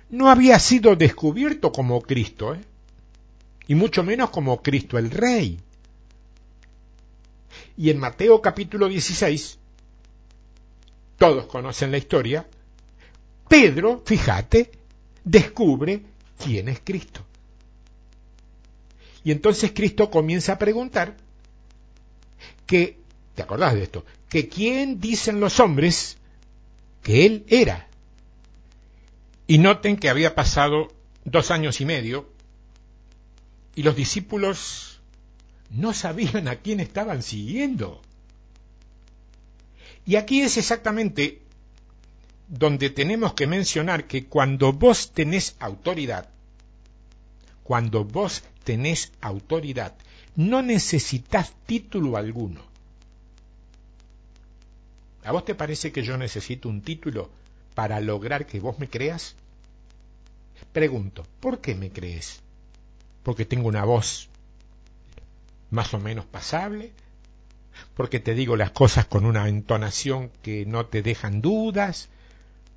[0.10, 2.62] No había sido descubierto como Cristo, ¿eh?
[3.68, 5.60] y mucho menos como Cristo el Rey.
[7.78, 9.60] Y en Mateo capítulo 16,
[11.18, 12.48] todos conocen la historia,
[13.48, 14.72] Pedro, fíjate,
[15.24, 16.02] descubre
[16.38, 17.26] quién es Cristo.
[19.30, 21.16] Y entonces Cristo comienza a preguntar
[22.66, 22.98] que
[23.40, 24.04] ¿Te acordás de esto?
[24.28, 26.18] Que quién dicen los hombres
[27.04, 27.88] que él era.
[29.48, 30.90] Y noten que había pasado
[31.24, 32.30] dos años y medio
[33.76, 35.00] y los discípulos
[35.70, 38.02] no sabían a quién estaban siguiendo.
[40.06, 41.42] Y aquí es exactamente
[42.50, 46.28] donde tenemos que mencionar que cuando vos tenés autoridad,
[47.64, 49.96] cuando vos tenés autoridad,
[50.36, 52.62] no necesitas título alguno.
[55.24, 57.32] ¿A vos te parece que yo necesito un título
[57.74, 59.36] para lograr que vos me creas?
[60.72, 62.42] Pregunto, ¿por qué me crees?
[63.24, 64.30] ¿Porque tengo una voz
[65.72, 66.92] más o menos pasable?
[67.96, 72.08] ¿Porque te digo las cosas con una entonación que no te dejan dudas?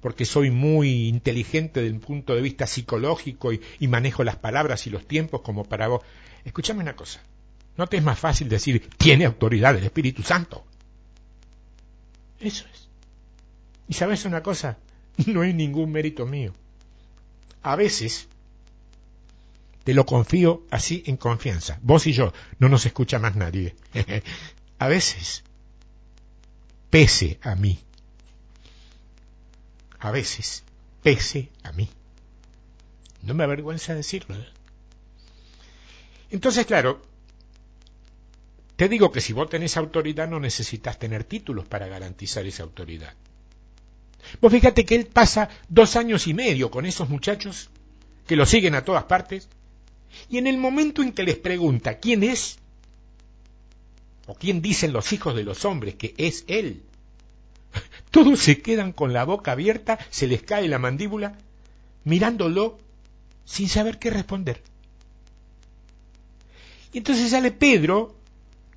[0.02, 4.86] Porque soy muy inteligente desde un punto de vista psicológico y, y, manejo las palabras
[4.86, 6.02] y los tiempos como para vos.
[6.44, 7.22] Escúchame una cosa,
[7.76, 10.64] ¿no te es más fácil decir tiene autoridad el Espíritu Santo?
[12.40, 12.88] Eso es.
[13.88, 14.76] Y sabes una cosa,
[15.26, 16.52] no hay ningún mérito mío.
[17.62, 18.28] A veces,
[19.84, 23.76] te lo confío así en confianza, vos y yo, no nos escucha más nadie.
[24.80, 25.44] a veces,
[26.90, 27.78] pese a mí,
[30.02, 30.64] a veces,
[31.02, 31.88] pese a mí.
[33.22, 34.34] No me avergüenza decirlo.
[34.34, 34.46] ¿eh?
[36.32, 37.00] Entonces, claro,
[38.74, 43.14] te digo que si vos tenés autoridad no necesitas tener títulos para garantizar esa autoridad.
[44.40, 47.70] Vos fíjate que él pasa dos años y medio con esos muchachos
[48.26, 49.48] que lo siguen a todas partes
[50.28, 52.58] y en el momento en que les pregunta quién es
[54.26, 56.82] o quién dicen los hijos de los hombres que es él,
[58.12, 61.38] todos se quedan con la boca abierta, se les cae la mandíbula,
[62.04, 62.78] mirándolo
[63.44, 64.62] sin saber qué responder.
[66.92, 68.14] Y entonces sale Pedro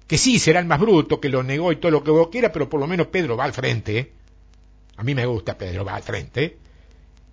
[0.08, 2.52] que sí será el más bruto, que lo negó y todo lo que vos quieras,
[2.54, 3.98] pero por lo menos Pedro va al frente.
[3.98, 4.12] ¿eh?
[4.96, 6.44] A mí me gusta Pedro, va al frente.
[6.44, 6.58] ¿eh?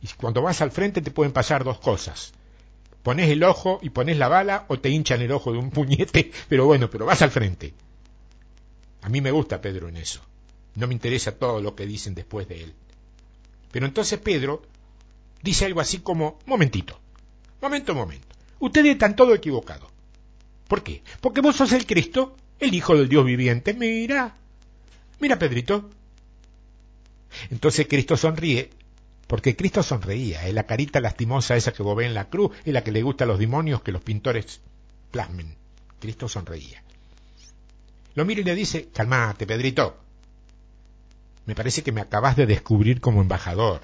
[0.02, 2.32] Y cuando vas al frente te pueden pasar dos cosas.
[3.04, 6.32] Pones el ojo y pones la bala o te hinchan el ojo de un puñete,
[6.48, 7.74] pero bueno, pero vas al frente.
[9.02, 10.20] A mí me gusta Pedro en eso.
[10.74, 12.74] No me interesa todo lo que dicen después de él.
[13.70, 14.62] Pero entonces Pedro
[15.42, 16.98] dice algo así como, momentito,
[17.60, 18.26] momento, momento.
[18.60, 19.90] Ustedes están todo equivocados.
[20.68, 21.02] ¿Por qué?
[21.20, 23.74] Porque vos sos el Cristo el Hijo del Dios viviente.
[23.74, 24.36] Mira,
[25.20, 25.90] mira Pedrito.
[27.50, 28.70] Entonces Cristo sonríe,
[29.26, 32.72] porque Cristo sonreía, es la carita lastimosa esa que vos ves en la cruz, es
[32.72, 34.60] la que le gusta a los demonios que los pintores
[35.10, 35.56] plasmen.
[35.98, 36.82] Cristo sonreía.
[38.14, 39.98] Lo mira y le dice, calmate, Pedrito.
[41.46, 43.82] Me parece que me acabas de descubrir como embajador.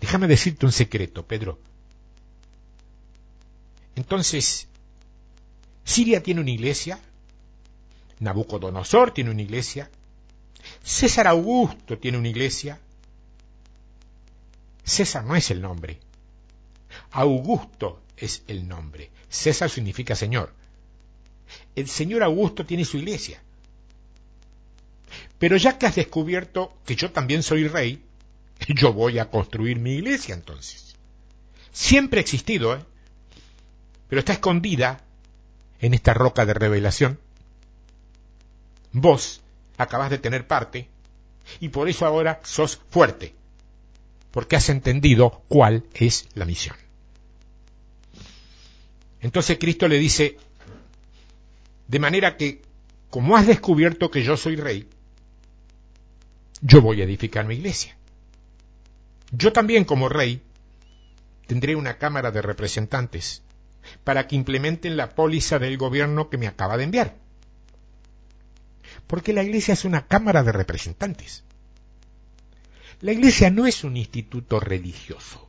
[0.00, 1.58] Déjame decirte un secreto, Pedro.
[3.94, 4.68] Entonces,
[5.84, 6.98] Siria tiene una iglesia,
[8.18, 9.90] Nabucodonosor tiene una iglesia,
[10.82, 12.78] César Augusto tiene una iglesia.
[14.84, 15.98] César no es el nombre,
[17.12, 19.10] Augusto es el nombre.
[19.28, 20.52] César significa Señor.
[21.74, 23.42] El Señor Augusto tiene su iglesia.
[25.38, 28.02] Pero ya que has descubierto que yo también soy rey,
[28.68, 30.96] yo voy a construir mi iglesia entonces.
[31.72, 32.80] Siempre ha existido, ¿eh?
[34.08, 35.04] pero está escondida
[35.80, 37.18] en esta roca de revelación.
[38.92, 39.42] Vos
[39.76, 40.88] acabas de tener parte
[41.60, 43.34] y por eso ahora sos fuerte,
[44.30, 46.76] porque has entendido cuál es la misión.
[49.20, 50.38] Entonces Cristo le dice,
[51.88, 52.62] de manera que,
[53.10, 54.88] como has descubierto que yo soy rey,
[56.60, 57.96] yo voy a edificar mi iglesia.
[59.30, 60.42] Yo también como rey
[61.46, 63.42] tendré una Cámara de Representantes
[64.04, 67.16] para que implementen la póliza del gobierno que me acaba de enviar.
[69.06, 71.44] Porque la iglesia es una Cámara de Representantes.
[73.00, 75.48] La iglesia no es un instituto religioso.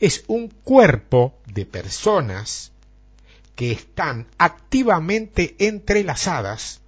[0.00, 2.72] Es un cuerpo de personas
[3.54, 6.81] que están activamente entrelazadas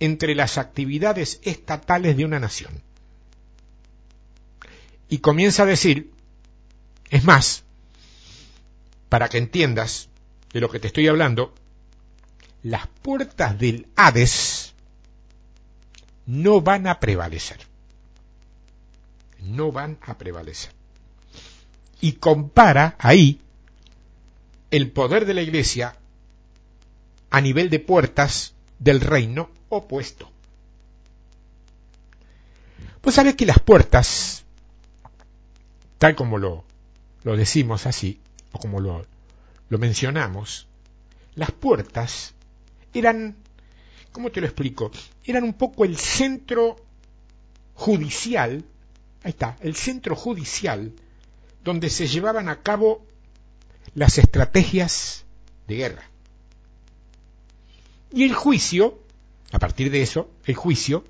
[0.00, 2.82] entre las actividades estatales de una nación.
[5.08, 6.12] Y comienza a decir,
[7.10, 7.64] es más,
[9.08, 10.08] para que entiendas
[10.52, 11.54] de lo que te estoy hablando,
[12.62, 14.74] las puertas del Hades
[16.26, 17.58] no van a prevalecer.
[19.40, 20.72] No van a prevalecer.
[22.00, 23.40] Y compara ahí
[24.70, 25.96] el poder de la iglesia
[27.30, 30.30] a nivel de puertas del reino opuesto.
[33.00, 34.44] Pues sabes que las puertas,
[35.98, 36.64] tal como lo,
[37.24, 38.20] lo decimos así,
[38.52, 39.06] o como lo,
[39.68, 40.66] lo mencionamos,
[41.34, 42.34] las puertas
[42.92, 43.36] eran,
[44.12, 44.90] ¿cómo te lo explico?
[45.24, 46.76] Eran un poco el centro
[47.74, 48.64] judicial,
[49.22, 50.92] ahí está, el centro judicial
[51.62, 53.04] donde se llevaban a cabo
[53.94, 55.24] las estrategias
[55.66, 56.10] de guerra.
[58.12, 58.98] Y el juicio,
[59.52, 61.04] a partir de eso, el juicio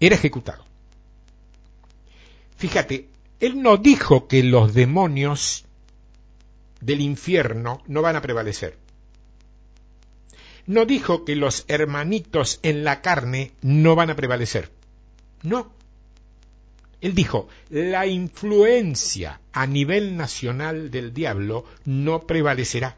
[0.00, 0.64] era ejecutado.
[2.56, 3.08] Fíjate,
[3.40, 5.64] él no dijo que los demonios
[6.80, 8.76] del infierno no van a prevalecer.
[10.66, 14.70] No dijo que los hermanitos en la carne no van a prevalecer.
[15.42, 15.72] No.
[17.00, 22.96] Él dijo, la influencia a nivel nacional del diablo no prevalecerá.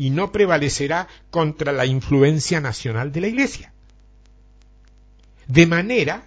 [0.00, 3.74] Y no prevalecerá contra la influencia nacional de la iglesia.
[5.46, 6.24] De manera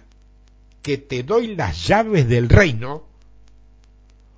[0.80, 3.02] que te doy las llaves del reino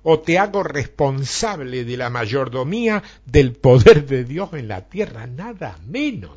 [0.01, 5.77] o te hago responsable de la mayordomía del poder de Dios en la tierra, nada
[5.85, 6.35] menos.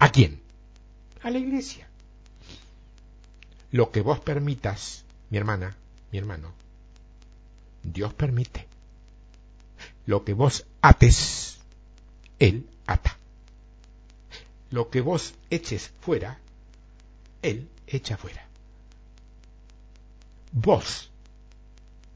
[0.00, 0.40] ¿A quién?
[1.22, 1.86] A la iglesia.
[3.70, 5.76] Lo que vos permitas, mi hermana,
[6.10, 6.52] mi hermano,
[7.84, 8.73] Dios permite.
[10.06, 11.58] Lo que vos ates,
[12.38, 13.16] Él ata.
[14.70, 16.38] Lo que vos eches fuera,
[17.42, 18.46] Él echa fuera.
[20.52, 21.10] Vos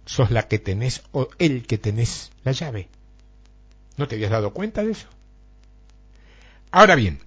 [0.05, 2.89] sos la que tenés o el que tenés la llave.
[3.97, 5.09] ¿No te habías dado cuenta de eso?
[6.71, 7.21] Ahora bien,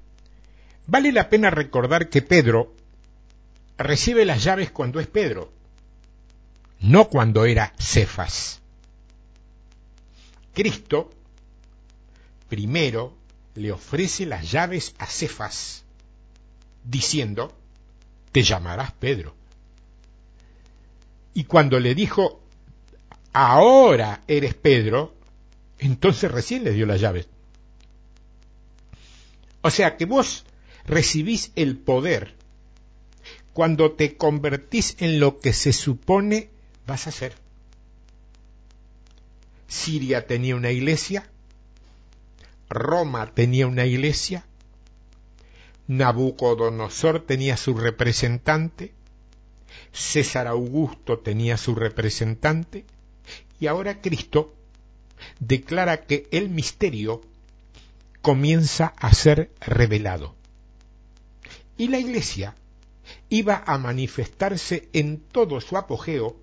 [0.87, 2.73] vale la pena recordar que Pedro
[3.77, 5.51] recibe las llaves cuando es Pedro,
[6.79, 8.60] no cuando era Cefas.
[10.53, 11.09] Cristo
[12.49, 13.13] primero
[13.55, 15.83] le ofrece las llaves a Cefas,
[16.83, 17.53] diciendo,
[18.31, 19.35] te llamarás Pedro.
[21.33, 22.41] Y cuando le dijo,
[23.33, 25.13] ahora eres Pedro,
[25.79, 27.27] entonces recién le dio las llaves.
[29.61, 30.43] O sea que vos
[30.85, 32.35] recibís el poder
[33.53, 36.49] cuando te convertís en lo que se supone
[36.87, 37.35] vas a ser.
[39.71, 41.29] Siria tenía una iglesia,
[42.69, 44.45] Roma tenía una iglesia,
[45.87, 48.91] Nabucodonosor tenía su representante,
[49.93, 52.83] César Augusto tenía su representante,
[53.61, 54.53] y ahora Cristo
[55.39, 57.21] declara que el misterio
[58.21, 60.35] comienza a ser revelado.
[61.77, 62.55] Y la iglesia
[63.29, 66.40] iba a manifestarse en todo su apogeo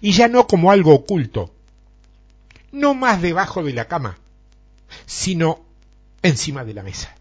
[0.00, 1.54] y ya no como algo oculto,
[2.72, 4.18] no más debajo de la cama,
[5.06, 5.64] sino
[6.22, 7.14] encima de la mesa,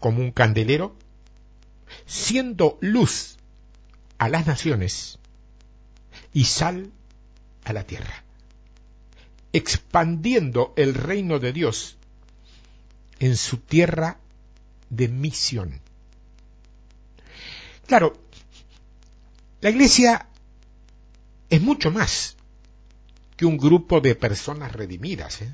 [0.00, 0.96] como un candelero
[2.06, 3.36] siendo luz
[4.18, 5.18] a las naciones
[6.32, 6.90] y sal
[7.64, 8.24] a la tierra,
[9.52, 11.96] expandiendo el reino de Dios
[13.20, 14.18] en su tierra
[14.90, 15.80] de misión.
[17.86, 18.16] Claro,
[19.60, 20.28] la iglesia
[21.54, 22.36] es mucho más
[23.36, 25.42] que un grupo de personas redimidas.
[25.42, 25.52] ¿eh?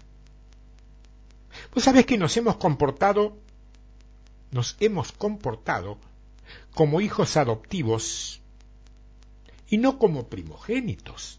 [1.70, 3.36] Pues sabes que nos hemos comportado,
[4.50, 5.98] nos hemos comportado
[6.74, 8.40] como hijos adoptivos
[9.68, 11.38] y no como primogénitos.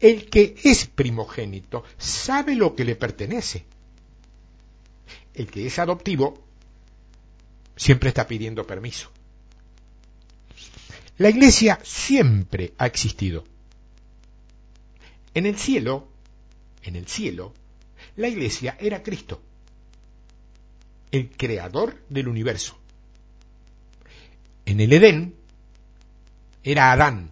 [0.00, 3.64] El que es primogénito sabe lo que le pertenece.
[5.34, 6.42] El que es adoptivo
[7.76, 9.10] siempre está pidiendo permiso.
[11.18, 13.44] La iglesia siempre ha existido.
[15.32, 16.08] En el cielo,
[16.82, 17.54] en el cielo,
[18.16, 19.40] la iglesia era Cristo,
[21.10, 22.78] el creador del universo.
[24.66, 25.34] En el Edén
[26.62, 27.30] era Adán,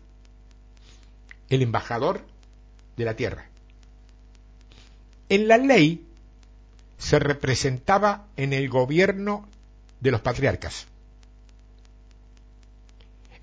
[1.50, 2.24] el embajador
[2.96, 3.48] de la tierra.
[5.28, 6.06] En la ley
[6.98, 9.48] se representaba en el gobierno
[10.00, 10.86] de los patriarcas.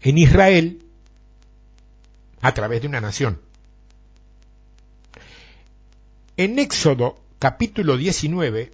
[0.02, 0.84] En Israel,
[2.41, 3.39] a través de una nación.
[6.38, 8.72] En Éxodo capítulo 19,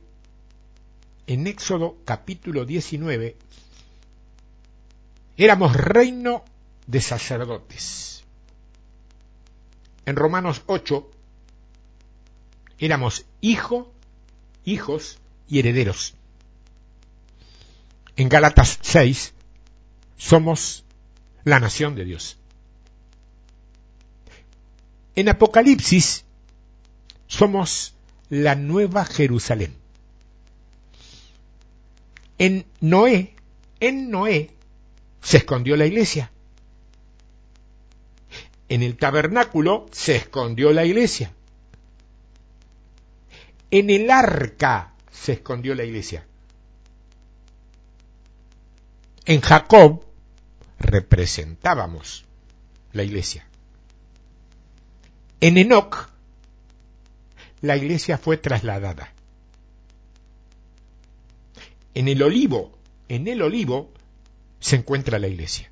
[1.27, 3.35] en Éxodo capítulo 19,
[5.35, 6.45] éramos reino
[6.85, 8.23] de sacerdotes.
[10.05, 11.11] En Romanos 8,
[12.79, 13.91] éramos hijo,
[14.63, 15.19] hijos
[15.49, 16.15] y herederos.
[18.15, 19.33] En Gálatas 6,
[20.15, 20.85] somos
[21.47, 22.37] la nación de Dios.
[25.15, 26.25] En Apocalipsis,
[27.27, 27.95] somos
[28.29, 29.73] la nueva Jerusalén.
[32.37, 33.33] En Noé,
[33.79, 34.51] en Noé,
[35.21, 36.31] se escondió la iglesia.
[38.67, 41.31] En el tabernáculo se escondió la iglesia.
[43.71, 46.27] En el arca se escondió la iglesia.
[49.25, 50.06] En Jacob
[50.79, 52.25] representábamos
[52.93, 53.47] la iglesia.
[55.39, 56.09] En Enoch
[57.61, 59.13] la iglesia fue trasladada.
[61.93, 63.91] En el olivo, en el olivo
[64.59, 65.71] se encuentra la iglesia.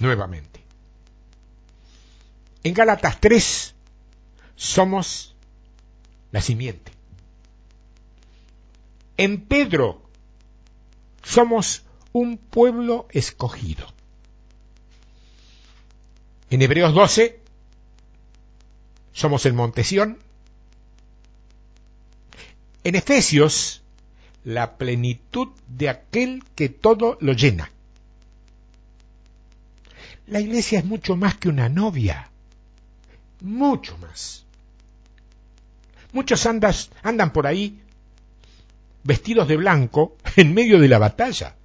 [0.00, 0.60] Nuevamente.
[2.64, 3.74] En Gálatas 3
[4.54, 5.34] somos
[6.30, 6.92] la simiente.
[9.16, 10.02] En Pedro
[11.22, 13.86] somos un pueblo escogido.
[16.50, 17.40] En Hebreos 12
[19.12, 19.84] somos el monte
[22.84, 23.82] En Efesios,
[24.44, 27.70] la plenitud de aquel que todo lo llena.
[30.26, 32.30] La iglesia es mucho más que una novia,
[33.40, 34.44] mucho más.
[36.12, 37.80] Muchos andas, andan por ahí
[39.04, 41.56] vestidos de blanco en medio de la batalla.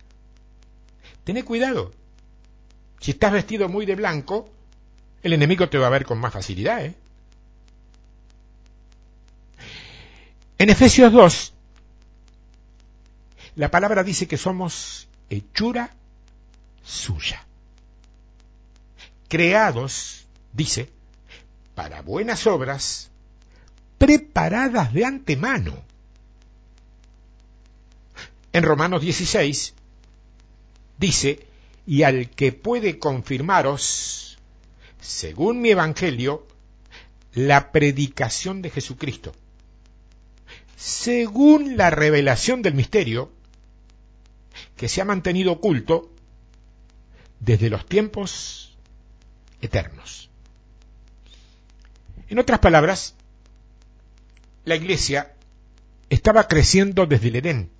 [1.27, 1.91] Tené cuidado.
[3.01, 4.49] Si estás vestido muy de blanco,
[5.21, 6.95] el enemigo te va a ver con más facilidad, ¿eh?
[10.57, 11.53] En Efesios 2,
[13.57, 15.93] la palabra dice que somos hechura
[16.81, 17.45] suya.
[19.27, 20.89] Creados, dice,
[21.75, 23.11] para buenas obras,
[23.97, 25.73] preparadas de antemano.
[28.53, 29.73] En Romanos 16
[30.97, 31.45] dice,
[31.85, 34.37] y al que puede confirmaros,
[34.99, 36.47] según mi evangelio,
[37.33, 39.33] la predicación de Jesucristo
[40.77, 43.31] según la revelación del misterio
[44.75, 46.11] que se ha mantenido oculto
[47.39, 48.77] desde los tiempos
[49.59, 50.29] eternos.
[52.29, 53.15] En otras palabras,
[54.65, 55.33] la iglesia
[56.11, 57.71] estaba creciendo desde el Edén,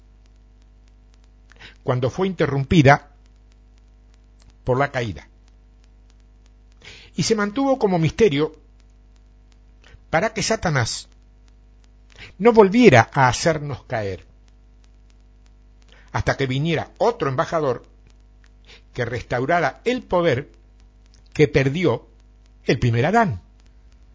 [1.87, 3.11] cuando fue interrumpida
[4.65, 5.25] por la caída.
[7.15, 8.57] Y se mantuvo como misterio
[10.09, 11.07] para que Satanás
[12.39, 14.25] no volviera a hacernos caer,
[16.11, 17.85] hasta que viniera otro embajador
[18.93, 20.51] que restaurara el poder
[21.31, 22.05] que perdió
[22.65, 23.41] el primer Adán.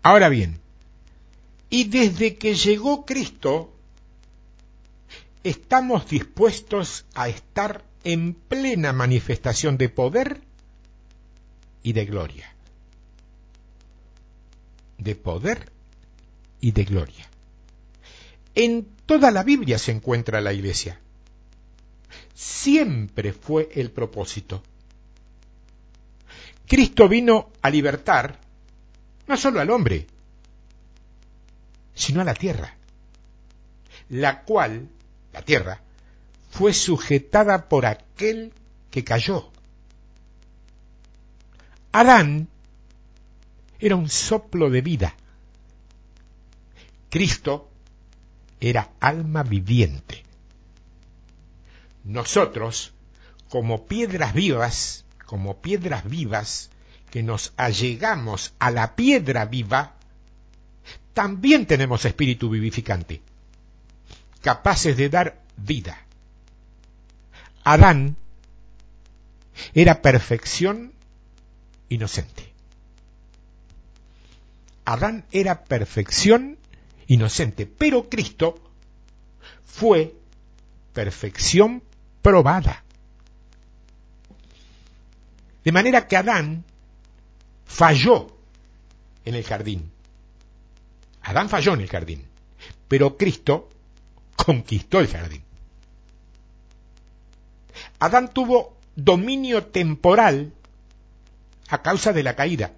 [0.02, 0.60] Ahora bien,
[1.70, 3.71] y desde que llegó Cristo,
[5.44, 10.40] estamos dispuestos a estar en plena manifestación de poder
[11.82, 12.54] y de gloria.
[14.98, 15.70] De poder
[16.60, 17.28] y de gloria.
[18.54, 21.00] En toda la Biblia se encuentra la iglesia.
[22.34, 24.62] siempre fue el propósito.
[26.66, 28.38] Cristo vino a libertar
[29.26, 30.06] no solo al hombre,
[31.94, 32.76] sino a la tierra,
[34.08, 34.88] la cual,
[35.32, 35.82] la tierra,
[36.50, 38.52] fue sujetada por aquel
[38.90, 39.50] que cayó.
[41.92, 42.48] Adán
[43.78, 45.14] era un soplo de vida.
[47.10, 47.70] Cristo
[48.60, 50.24] era alma viviente.
[52.04, 52.92] Nosotros,
[53.48, 56.70] como piedras vivas, como piedras vivas,
[57.10, 59.94] que nos allegamos a la piedra viva,
[61.12, 63.20] también tenemos espíritu vivificante,
[64.42, 65.98] capaces de dar vida.
[67.64, 68.16] Adán
[69.74, 70.92] era perfección
[71.88, 72.52] inocente.
[74.84, 76.58] Adán era perfección
[77.06, 78.60] inocente, pero Cristo
[79.64, 80.14] fue
[80.92, 81.82] perfección
[82.20, 82.82] probada.
[85.64, 86.64] De manera que Adán
[87.64, 88.36] falló
[89.24, 89.90] en el jardín.
[91.22, 92.26] Adán falló en el jardín,
[92.88, 93.71] pero Cristo
[94.36, 95.42] conquistó el jardín.
[97.98, 100.52] Adán tuvo dominio temporal
[101.68, 102.72] a causa de la caída,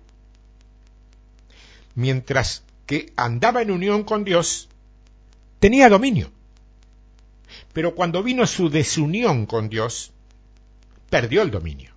[1.95, 4.69] mientras que andaba en unión con Dios,
[5.59, 6.31] tenía dominio.
[7.73, 10.13] Pero cuando vino su desunión con Dios,
[11.11, 11.93] perdió el dominio.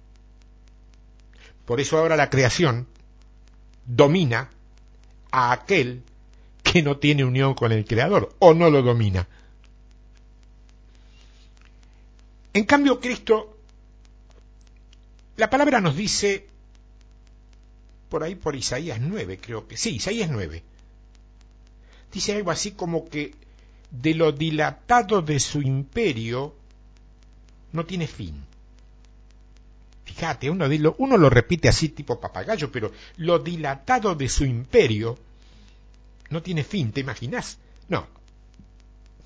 [1.65, 2.87] Por eso ahora la creación
[3.85, 4.49] domina
[5.31, 6.03] a aquel
[6.63, 9.27] que no tiene unión con el Creador o no lo domina.
[12.57, 13.55] En cambio, Cristo,
[15.35, 16.47] la palabra nos dice
[18.09, 20.63] por ahí por Isaías 9, creo que sí, Isaías 9.
[22.11, 23.35] Dice algo así como que
[23.91, 26.55] de lo dilatado de su imperio
[27.73, 28.43] no tiene fin.
[30.05, 35.15] Fíjate, uno, lo, uno lo repite así tipo papagayo, pero lo dilatado de su imperio
[36.31, 37.59] no tiene fin, ¿te imaginas?
[37.87, 38.16] No.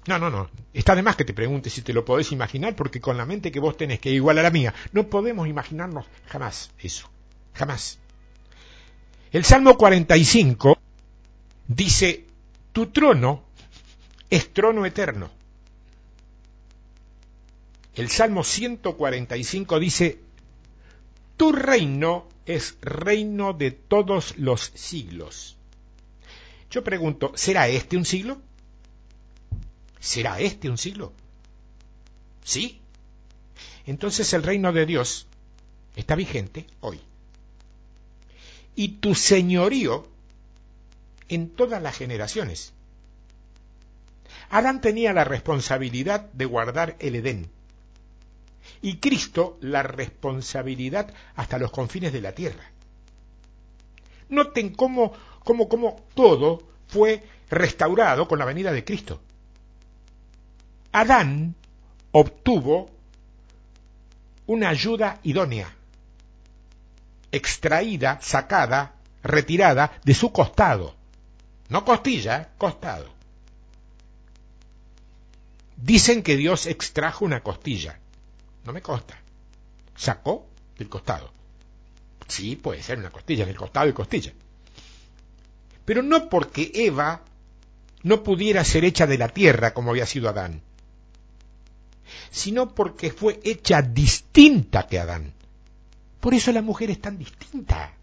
[0.08, 0.49] No, no, no.
[0.74, 3.52] Está de más que te preguntes si te lo podés imaginar, porque con la mente
[3.52, 7.10] que vos tenés, que es igual a la mía, no podemos imaginarnos jamás eso.
[7.54, 7.99] Jamás.
[9.32, 10.78] El Salmo 45
[11.68, 12.26] dice,
[12.72, 13.43] tu trono
[14.30, 15.30] es trono eterno.
[17.93, 20.20] El Salmo 145 dice,
[21.38, 25.58] tu reino es reino de todos los siglos.
[26.70, 28.41] Yo pregunto, ¿será este un siglo?
[30.02, 31.14] ¿Será este un siglo?
[32.43, 32.82] ¿Sí?
[33.86, 35.28] Entonces el reino de Dios
[35.95, 36.99] está vigente hoy
[38.76, 40.08] y tu señorío
[41.30, 42.74] en todas las generaciones.
[44.49, 47.49] Adán tenía la responsabilidad de guardar el Edén
[48.82, 52.72] y Cristo la responsabilidad hasta los confines de la tierra.
[54.30, 59.22] Noten cómo, cómo, cómo todo fue restaurado con la venida de Cristo.
[60.92, 61.56] Adán
[62.12, 62.89] obtuvo
[64.48, 65.76] una ayuda idónea
[67.32, 70.96] extraída, sacada, retirada de su costado.
[71.70, 73.10] No costilla, costado.
[75.78, 78.00] Dicen que Dios extrajo una costilla.
[78.66, 79.18] No me consta.
[79.96, 81.32] Sacó del costado.
[82.28, 84.34] Sí, puede ser una costilla, del costado y costilla.
[85.86, 87.22] Pero no porque Eva
[88.04, 90.62] no pudiera ser hecha de la tierra como había sido Adán,
[92.30, 95.34] sino porque fue hecha distinta que Adán.
[96.20, 97.93] Por eso la mujer es tan distinta.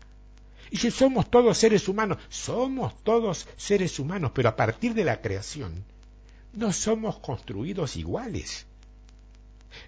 [0.71, 5.21] Y si somos todos seres humanos, somos todos seres humanos, pero a partir de la
[5.21, 5.85] creación,
[6.53, 8.67] no somos construidos iguales.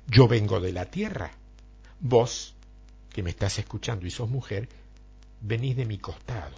[0.06, 1.32] Yo vengo de la tierra.
[1.98, 2.54] Vos,
[3.12, 4.68] que me estás escuchando y sos mujer,
[5.40, 6.56] venís de mi costado.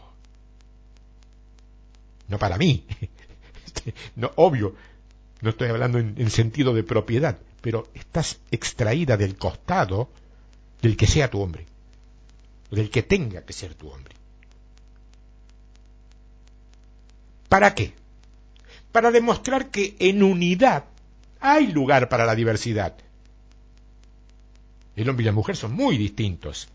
[2.28, 2.86] No para mí.
[4.16, 4.74] no, obvio,
[5.40, 10.10] no estoy hablando en, en sentido de propiedad, pero estás extraída del costado
[10.82, 11.64] del que sea tu hombre,
[12.70, 14.14] del que tenga que ser tu hombre.
[17.48, 17.94] ¿Para qué?
[18.90, 20.84] Para demostrar que en unidad
[21.40, 22.96] hay lugar para la diversidad.
[24.96, 26.68] El hombre y la mujer son muy distintos,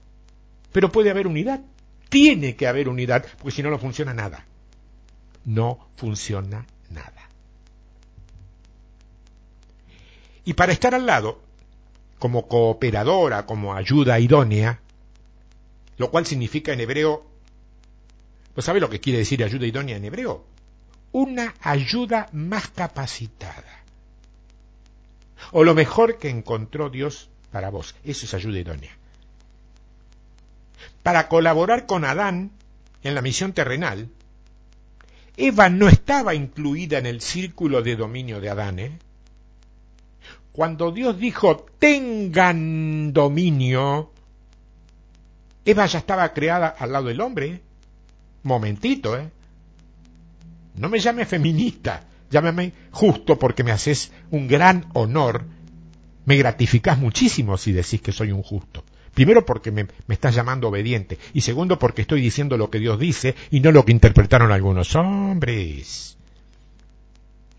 [0.71, 1.61] pero puede haber unidad.
[2.09, 4.45] Tiene que haber unidad, porque si no, no funciona nada.
[5.43, 7.26] No funciona nada.
[10.47, 11.41] Y para estar al lado
[12.19, 14.79] como cooperadora, como ayuda idónea,
[15.97, 17.25] lo cual significa en hebreo,
[18.55, 20.45] ¿no sabe lo que quiere decir ayuda idónea en hebreo?
[21.11, 23.83] Una ayuda más capacitada.
[25.51, 27.95] o lo mejor que encontró Dios para vos.
[28.05, 28.97] Eso es ayuda idónea.
[31.03, 32.51] Para colaborar con Adán
[33.03, 34.07] en la misión terrenal,
[35.35, 38.79] Eva no estaba incluida en el círculo de dominio de Adán.
[38.79, 38.97] ¿eh?
[40.57, 44.09] Cuando Dios dijo tengan dominio,
[45.63, 47.61] Eva ya estaba creada al lado del hombre.
[48.41, 49.29] Momentito, ¿eh?
[50.77, 55.45] No me llame feminista, llámame justo porque me haces un gran honor.
[56.25, 58.83] Me gratificás muchísimo si decís que soy un justo.
[59.13, 62.97] Primero porque me, me, estás llamando obediente y segundo porque estoy diciendo lo que Dios
[62.97, 66.16] dice y no lo que interpretaron algunos hombres.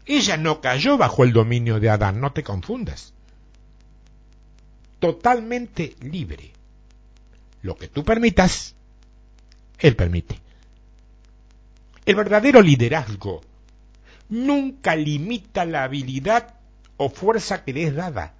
[0.08, 3.12] Ella no cayó bajo el dominio de Adán, no te confundas.
[4.98, 6.50] Totalmente libre.
[7.60, 8.74] Lo que tú permitas,
[9.78, 10.40] Él permite.
[12.06, 13.42] El verdadero liderazgo
[14.30, 16.54] nunca limita la habilidad
[16.96, 18.32] o fuerza que le es dada.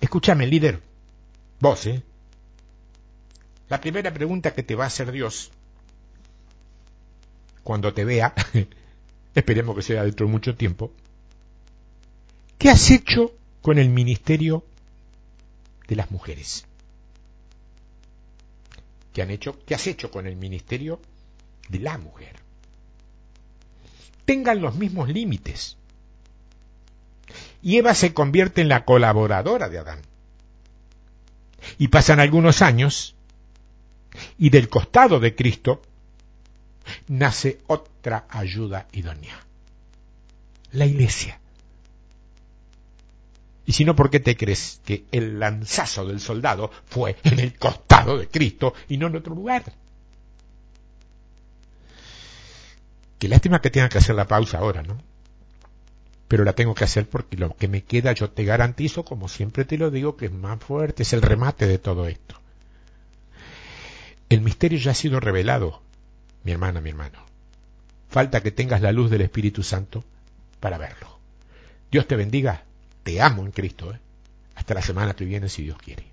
[0.00, 0.82] Escúchame, líder,
[1.60, 2.02] vos, ¿eh?
[3.68, 5.52] La primera pregunta que te va a hacer Dios
[7.62, 8.34] cuando te vea,
[9.34, 10.92] esperemos que sea dentro de mucho tiempo,
[12.58, 14.64] ¿qué has hecho con el ministerio
[15.86, 16.64] de las mujeres?
[19.12, 21.00] ¿Qué, han hecho, ¿Qué has hecho con el ministerio
[21.68, 22.36] de la mujer?
[24.24, 25.76] Tengan los mismos límites.
[27.62, 30.00] Y Eva se convierte en la colaboradora de Adán.
[31.78, 33.14] Y pasan algunos años
[34.36, 35.82] y del costado de Cristo
[37.08, 37.60] nace
[38.28, 39.38] ayuda idónea.
[40.72, 41.38] La iglesia.
[43.68, 47.58] Y si no, ¿por qué te crees que el lanzazo del soldado fue en el
[47.58, 49.62] costado de Cristo y no en otro lugar?
[53.18, 55.02] Qué lástima que tenga que hacer la pausa ahora, ¿no?
[56.28, 59.66] Pero la tengo que hacer porque lo que me queda yo te garantizo, como siempre
[59.66, 62.36] te lo digo, que es más fuerte, es el remate de todo esto.
[64.30, 65.82] El misterio ya ha sido revelado,
[66.44, 67.27] mi hermana, mi hermano.
[68.08, 70.04] Falta que tengas la luz del Espíritu Santo
[70.60, 71.18] para verlo.
[71.90, 72.64] Dios te bendiga
[73.08, 73.90] te amo en Cristo.
[73.90, 73.98] ¿eh?
[74.54, 76.04] Hasta la semana que viene, si Dios quiere.